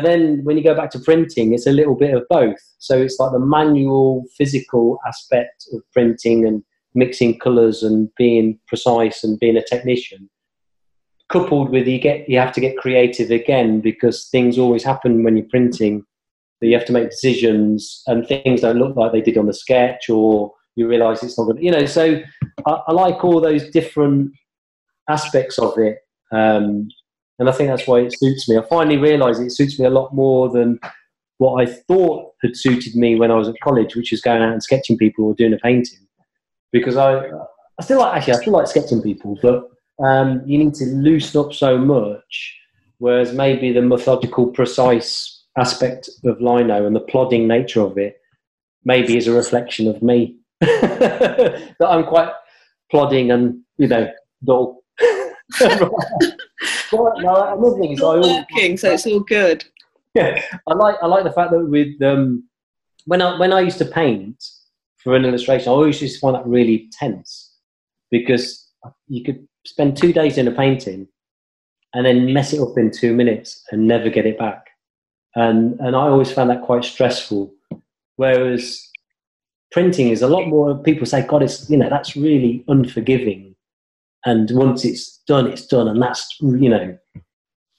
[0.00, 2.58] then when you go back to printing, it's a little bit of both.
[2.78, 6.62] So it's like the manual, physical aspect of printing and
[6.94, 10.28] mixing colours and being precise and being a technician.
[11.28, 15.36] Coupled with you get you have to get creative again because things always happen when
[15.36, 16.04] you're printing.
[16.60, 19.54] That you have to make decisions and things don't look like they did on the
[19.54, 22.22] sketch or you realize it's not good you know so
[22.64, 24.32] I, I like all those different
[25.08, 25.98] aspects of it.
[26.32, 26.88] Um,
[27.38, 29.90] and i think that's why it suits me i finally realized it suits me a
[29.90, 30.78] lot more than
[31.38, 34.52] what i thought had suited me when i was at college which was going out
[34.52, 35.98] and sketching people or doing a painting
[36.72, 37.18] because I,
[37.78, 39.68] I still like actually I still like sketching people, but
[40.04, 42.58] um, you need to loosen up so much.
[42.98, 48.16] Whereas maybe the methodical, precise aspect of lino and the plodding nature of it
[48.84, 50.38] maybe is a reflection of me.
[50.60, 52.32] that I'm quite
[52.90, 54.10] plodding and you know
[54.44, 54.82] dull.
[56.92, 59.64] well, no, another thing is I working, so it's all good.
[60.14, 62.48] Yeah, I like I like the fact that with um,
[63.06, 64.42] when I when I used to paint,
[65.02, 67.52] for an illustration, I always used to find that really tense
[68.10, 68.68] because
[69.08, 71.08] you could spend two days in a painting
[71.94, 74.68] and then mess it up in two minutes and never get it back.
[75.34, 77.52] And, and I always found that quite stressful.
[78.16, 78.86] Whereas
[79.72, 83.51] printing is a lot more, people say, God, it's, you know, that's really unforgiving.
[84.24, 85.88] And once it's done, it's done.
[85.88, 86.96] And that's, you know,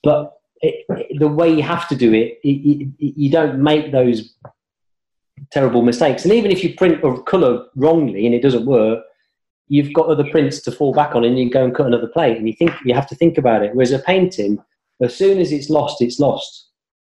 [0.02, 4.34] but it, it, the way you have to do it, it, you don't make those
[5.50, 6.24] terrible mistakes.
[6.24, 9.02] And even if you print a colour wrongly and it doesn't work,
[9.68, 12.08] you've got other prints to fall back on and you can go and cut another
[12.08, 13.74] plate and you think you have to think about it.
[13.74, 14.58] Whereas a painting,
[15.02, 16.68] as soon as it's lost, it's lost,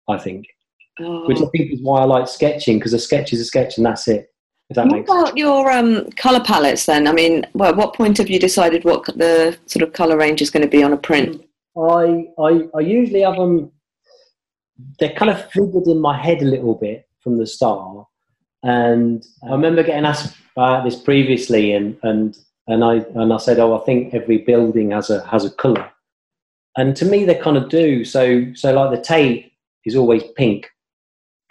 [0.09, 0.47] I think.
[1.01, 1.27] Oh.
[1.27, 1.51] Which I oh.
[1.51, 4.29] think is why I like sketching, because a sketch is a sketch and that's it.
[4.69, 5.39] What about sense.
[5.39, 7.07] your um, colour palettes then?
[7.07, 10.41] I mean, well, at what point have you decided what the sort of colour range
[10.43, 11.45] is going to be on a print?
[11.77, 13.71] I, I, I usually have them,
[14.99, 18.07] they're kind of figured in my head a little bit from the start
[18.65, 22.37] and I remember getting asked about this previously, and and
[22.67, 25.93] and I and I said, oh, I think every building has a has a colour,
[26.77, 28.05] and to me they kind of do.
[28.05, 29.53] So so like the Tate
[29.85, 30.71] is always pink,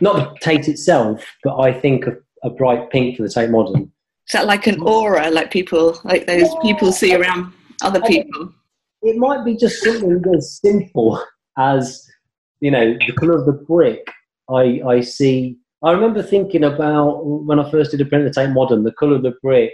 [0.01, 3.91] not the Tate itself, but I think a, a bright pink for the Tate Modern.
[4.27, 6.59] Is that like an aura, like people like those yeah.
[6.61, 8.53] people see around other people?
[9.01, 11.23] It might be just something as simple
[11.57, 12.07] as
[12.61, 14.07] you know the colour of the brick.
[14.49, 18.41] I I see I remember thinking about when I first did a print of the
[18.41, 19.73] Tate Modern, the colour of the brick.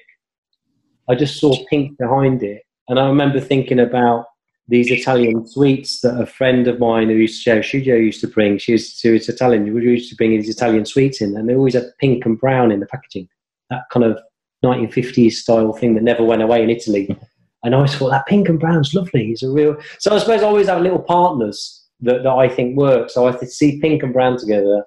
[1.07, 4.25] I just saw pink behind it, and I remember thinking about
[4.69, 8.21] these Italian sweets that a friend of mine who used to share a studio used
[8.21, 8.59] to bring.
[8.59, 9.65] She was, she was Italian.
[9.65, 12.71] She used to bring these Italian sweets in, and they always had pink and brown
[12.71, 13.27] in the packaging.
[13.71, 14.19] That kind of
[14.63, 17.15] 1950s style thing that never went away in Italy.
[17.61, 19.31] And I always thought that pink and brown's lovely.
[19.31, 19.75] It's a real.
[19.99, 23.09] So I suppose I always have little partners that, that I think work.
[23.09, 24.85] So I see pink and brown together.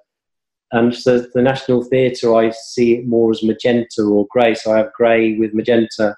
[0.71, 4.55] And so the National Theatre, I see it more as magenta or grey.
[4.55, 6.15] So I have grey with magenta.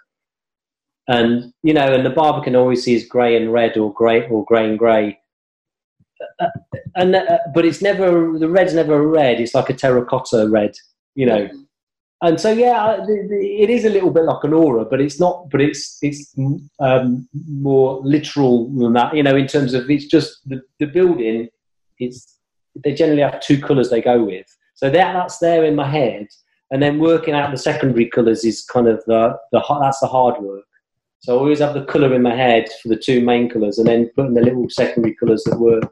[1.08, 4.68] And, you know, and the Barbican always sees grey and red or grey or grey
[4.68, 5.20] and grey.
[6.40, 6.48] Uh,
[6.96, 9.40] and, uh, but it's never, the red's never a red.
[9.40, 10.74] It's like a terracotta red,
[11.14, 11.50] you know
[12.22, 15.50] and so yeah, it is a little bit like an aura, but it's not.
[15.50, 16.34] But it's it's
[16.80, 19.36] um, more literal than that, you know.
[19.36, 21.50] In terms of it's just the, the building.
[22.00, 22.40] It's
[22.84, 26.28] they generally have two colours they go with, so that that's there in my head,
[26.72, 30.42] and then working out the secondary colours is kind of the the that's the hard
[30.42, 30.66] work.
[31.26, 33.88] So I always have the colour in my head for the two main colours, and
[33.88, 35.92] then putting the little secondary colours that work.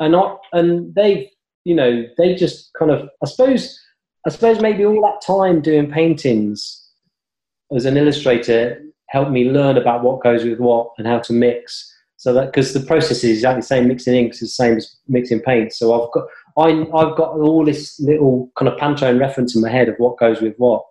[0.00, 1.30] And not and they
[1.64, 3.80] you know they just kind of I suppose
[4.26, 6.84] I suppose maybe all that time doing paintings
[7.72, 11.92] as an illustrator helped me learn about what goes with what and how to mix.
[12.16, 14.96] So that because the process is exactly the same, mixing inks is the same as
[15.06, 15.72] mixing paint.
[15.72, 16.24] So I've got
[16.56, 20.18] I, I've got all this little kind of Pantone reference in my head of what
[20.18, 20.82] goes with what.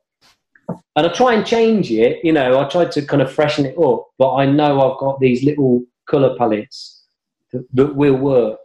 [0.70, 3.78] And I try and change it, you know, I try to kind of freshen it
[3.78, 7.04] up, but I know I've got these little colour palettes
[7.52, 8.60] that, that will work.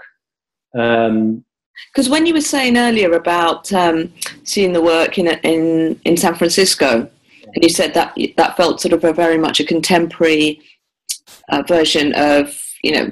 [0.79, 1.45] Um,
[1.93, 4.13] because when you were saying earlier about um,
[4.45, 7.09] seeing the work in, in in San Francisco,
[7.55, 10.61] and you said that that felt sort of a very much a contemporary
[11.51, 13.11] uh, version of you know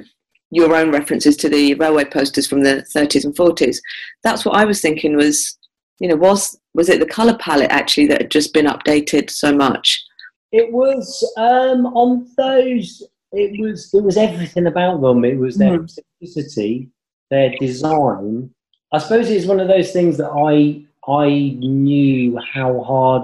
[0.51, 3.77] your own references to the railway posters from the 30s and 40s.
[4.23, 5.57] That's what I was thinking was
[5.99, 9.55] you know was was it the color palette actually that had just been updated so
[9.55, 10.03] much?
[10.51, 13.03] It was um, on those.
[13.33, 15.25] It was it was everything about them.
[15.25, 15.89] It was their mm.
[15.89, 16.89] simplicity,
[17.29, 18.49] their design,
[18.91, 23.23] I suppose it's one of those things that I I knew how hard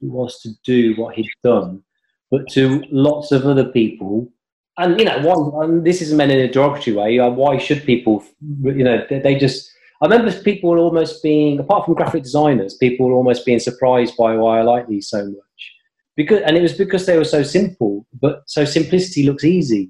[0.00, 1.82] it was to do what he'd done,
[2.30, 4.28] but to lots of other people,
[4.76, 7.18] and you know, one and this isn't meant in a derogatory way.
[7.18, 9.70] Uh, why should people, you know, they, they just.
[10.04, 14.58] I remember people almost being, apart from graphic designers, people almost being surprised by why
[14.58, 15.72] I like these so much,
[16.14, 18.06] because and it was because they were so simple.
[18.20, 19.88] But so simplicity looks easy,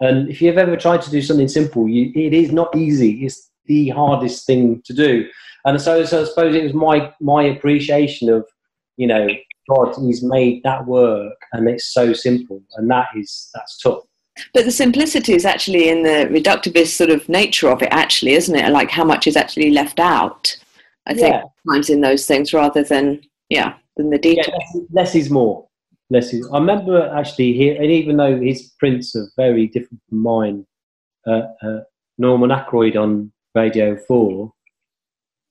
[0.00, 3.24] and if you've ever tried to do something simple, you, it is not easy.
[3.24, 5.28] It's the hardest thing to do.
[5.64, 8.44] And so, so I suppose it was my my appreciation of,
[8.96, 9.28] you know,
[9.70, 14.02] God, He's made that work, and it's so simple, and that is that's tough.
[14.54, 18.54] But the simplicity is actually in the reductivist sort of nature of it, actually, isn't
[18.54, 18.70] it?
[18.70, 20.56] Like how much is actually left out.
[21.06, 21.42] I think yeah.
[21.70, 24.44] times in those things rather than yeah than the detail.
[24.48, 25.66] Yeah, less, less, is more.
[26.10, 26.48] Less is.
[26.52, 30.66] I remember actually here, and even though his prints are very different from mine,
[31.26, 31.80] uh, uh,
[32.18, 34.52] Norman Ackroyd on Radio 4,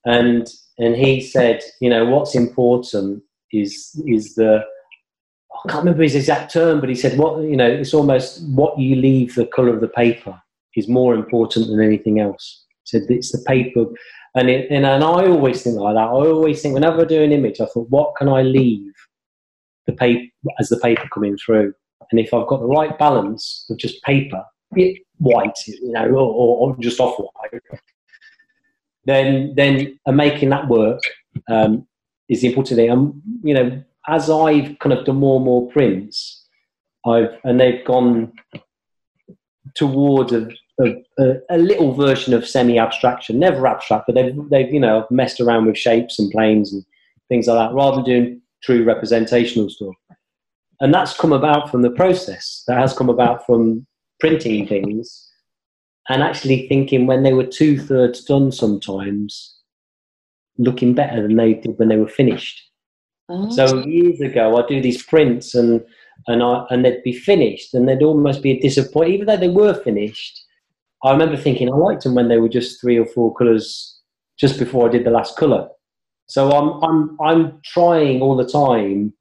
[0.06, 3.22] and and he said, you know, what's important
[3.52, 4.64] is is the
[5.64, 8.78] I can't remember his exact term, but he said what you know, it's almost what
[8.80, 10.42] you leave the colour of the paper
[10.76, 12.66] is more important than anything else.
[12.84, 13.86] He said it's the paper,
[14.36, 16.00] and it, and, and I always think like that.
[16.02, 18.94] I always think whenever I do an image, I thought, what can I leave
[19.86, 21.74] the paper as the paper coming through,
[22.10, 24.44] and if I've got the right balance of just paper,
[25.18, 27.62] white, you know, or, or just off white,
[29.06, 31.02] then then making that work
[31.50, 31.88] um,
[32.30, 32.90] is the important thing.
[32.90, 36.46] And you know, as I've kind of done more and more prints,
[37.06, 38.34] I've and they've gone
[39.76, 40.50] towards a,
[40.80, 45.66] a, a little version of semi-abstraction, never abstract, but they've they've you know messed around
[45.66, 46.84] with shapes and planes and
[47.30, 49.96] things like that, rather than doing true representational stuff.
[50.80, 52.64] And that's come about from the process.
[52.68, 53.86] That has come about from
[54.20, 55.32] printing things
[56.10, 59.58] and actually thinking when they were two thirds done sometimes,
[60.58, 62.71] looking better than they did when they were finished.
[63.32, 63.50] Oh.
[63.50, 65.82] So years ago, I'd do these prints and
[66.28, 69.50] and I and they'd be finished and they'd almost be a disappointment, even though they
[69.50, 70.44] were finished.
[71.04, 74.00] I remember thinking I liked them when they were just three or four colours
[74.40, 75.68] just before I did the last colour.
[76.28, 79.14] So I'm I'm I'm trying all the time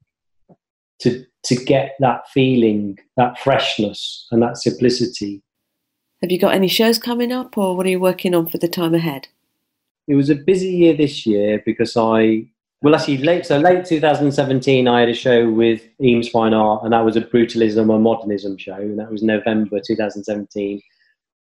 [0.99, 5.41] to to get that feeling, that freshness and that simplicity
[6.21, 8.67] have you got any shows coming up, or what are you working on for the
[8.67, 9.27] time ahead?
[10.07, 12.45] It was a busy year this year because I,
[12.81, 16.93] well, actually, late so late 2017, I had a show with Eames Fine Art, and
[16.93, 20.81] that was a brutalism and modernism show, and that was November 2017.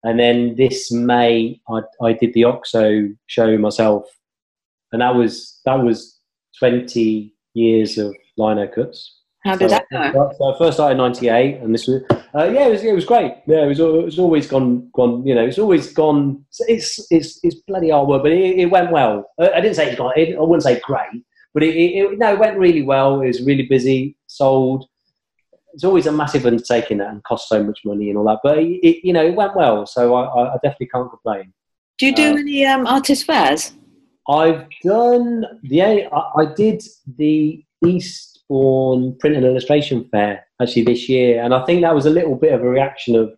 [0.03, 4.05] And then this May, I, I did the Oxo show myself,
[4.91, 6.19] and that was that was
[6.59, 9.15] 20 years of lino cuts.
[9.45, 10.31] How did so, that go?
[10.37, 12.03] So I first started in '98, and this was
[12.35, 13.35] uh, yeah, it was it was great.
[13.47, 15.25] Yeah, it was it was always gone gone.
[15.25, 16.43] You know, it's always gone.
[16.67, 19.25] It's it's it's bloody hard work, but it, it went well.
[19.39, 20.17] I, I didn't say it got.
[20.17, 21.23] It, I wouldn't say great,
[21.53, 23.21] but it, it, no, it went really well.
[23.21, 24.15] It was really busy.
[24.27, 24.87] Sold.
[25.73, 28.39] It's always a massive undertaking that and costs so much money and all that.
[28.43, 31.53] But it, you know, it went well, so I, I definitely can't complain.
[31.97, 33.73] Do you do uh, any um, artist fairs?
[34.29, 35.81] I've done the.
[35.81, 36.83] I, I did
[37.17, 42.11] the Eastbourne Print and Illustration Fair actually this year, and I think that was a
[42.11, 43.35] little bit of a reaction of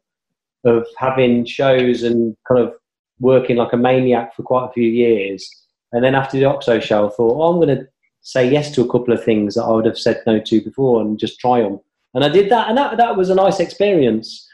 [0.63, 2.73] of having shows and kind of
[3.19, 5.49] working like a maniac for quite a few years.
[5.91, 7.87] And then after the Oxo show, I thought, oh, I'm going to
[8.21, 11.01] say yes to a couple of things that I would have said no to before
[11.01, 11.79] and just try them.
[12.13, 14.47] And I did that, and that, that was a nice experience.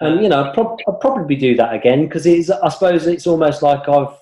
[0.00, 2.50] And you know, I'd, prob- I'd probably do that again because it's.
[2.50, 4.14] I suppose it's almost like I've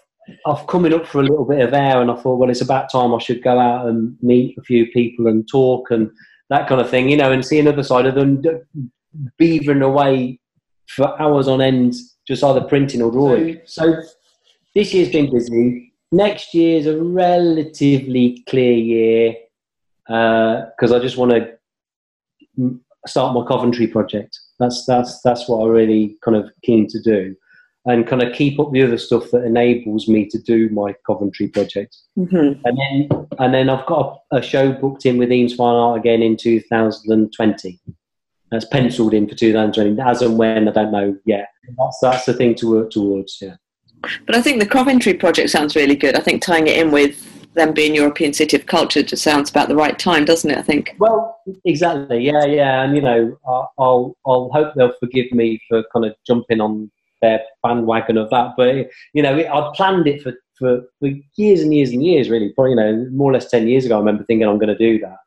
[0.46, 2.92] I've coming up for a little bit of air, and I thought, well, it's about
[2.92, 6.10] time I should go out and meet a few people and talk and
[6.50, 8.42] that kind of thing, you know, and see another side of them
[9.40, 10.38] beavering away
[10.88, 11.94] for hours on end,
[12.26, 13.44] just either printing or drawing.
[13.44, 13.68] Mm.
[13.68, 14.02] So
[14.74, 15.93] this year's been busy.
[16.14, 19.34] Next year is a relatively clear year
[20.06, 24.38] because uh, I just want to start my Coventry project.
[24.60, 27.34] That's that's that's what I'm really kind of keen to do
[27.86, 31.48] and kind of keep up the other stuff that enables me to do my Coventry
[31.48, 31.96] project.
[32.16, 32.64] Mm-hmm.
[32.64, 35.98] And then and then I've got a, a, show booked in with Eames Fine Art
[35.98, 37.80] again in 2020.
[38.52, 40.00] That's penciled in for 2020.
[40.00, 41.48] As and when I don't know yet.
[41.76, 43.38] That's that's the thing to work towards.
[43.40, 43.56] Yeah.
[44.26, 46.16] But I think the Coventry project sounds really good.
[46.16, 49.68] I think tying it in with them being European City of Culture just sounds about
[49.68, 50.58] the right time, doesn't it?
[50.58, 50.94] I think.
[50.98, 52.24] Well, exactly.
[52.24, 53.36] Yeah, yeah, and you know,
[53.78, 56.90] I'll I'll hope they'll forgive me for kind of jumping on
[57.22, 58.54] their bandwagon of that.
[58.56, 62.52] But you know, I'd planned it for, for, for years and years and years, really.
[62.52, 64.78] Probably you know, more or less ten years ago, I remember thinking I'm going to
[64.78, 65.18] do that.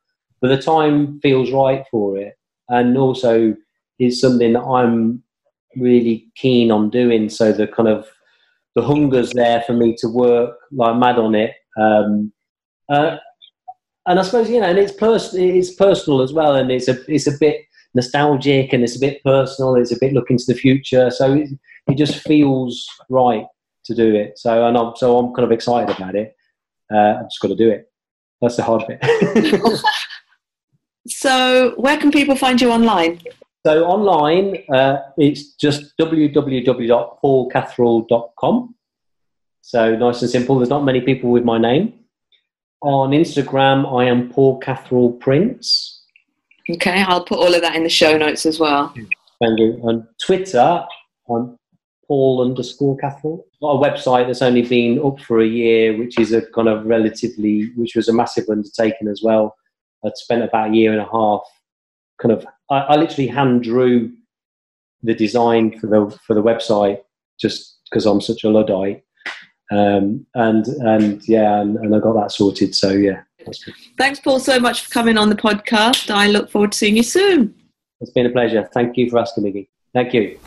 [0.42, 2.34] But the time feels right for it,
[2.70, 3.56] and also
[4.00, 5.24] is something that I'm
[5.76, 7.30] really keen on doing.
[7.30, 8.06] So the kind of
[8.78, 11.52] the hunger's there for me to work like mad on it.
[11.82, 12.32] Um,
[12.90, 13.18] uh,
[14.06, 16.96] and I suppose you know, and it's pers- it's personal as well, and it's a
[17.12, 17.66] it's a bit
[17.96, 19.76] nostalgic and it's a bit personal.
[19.76, 21.10] It's a bit looking to the future.
[21.10, 21.50] So it,
[21.88, 23.46] it just feels right
[23.86, 24.38] to do it.
[24.38, 26.36] So and I'm so I'm kind of excited about it.
[26.94, 27.92] Uh, I've just got to do it.
[28.42, 29.00] That's the hard bit.
[31.08, 33.22] so where can people find you online?
[33.68, 38.76] So online, uh, it's just www.paulcatherall.com.
[39.62, 40.58] So nice and simple.
[40.58, 41.96] There's not many people with my name.
[42.82, 46.06] On Instagram, I am Paul Catherall Prints.
[46.70, 48.94] Okay, I'll put all of that in the show notes as well.
[49.42, 49.82] Thank you.
[49.84, 50.86] On Twitter,
[51.30, 51.60] I'm
[52.08, 53.46] Paul underscore Catherall.
[53.62, 56.86] Got a website that's only been up for a year, which is a kind of
[56.86, 59.58] relatively, which was a massive undertaking as well.
[60.06, 61.42] I'd spent about a year and a half,
[62.22, 62.46] kind of.
[62.70, 64.12] I, I literally hand drew
[65.04, 67.02] the design for the for the website
[67.40, 69.04] just because I'm such a luddite,
[69.72, 72.76] um, and and yeah, and, and I got that sorted.
[72.76, 73.22] So yeah.
[73.98, 76.14] Thanks, Paul, so much for coming on the podcast.
[76.14, 77.56] I look forward to seeing you soon.
[78.02, 78.70] It's been a pleasure.
[78.74, 79.70] Thank you for asking, Miggy.
[79.94, 80.38] Thank you.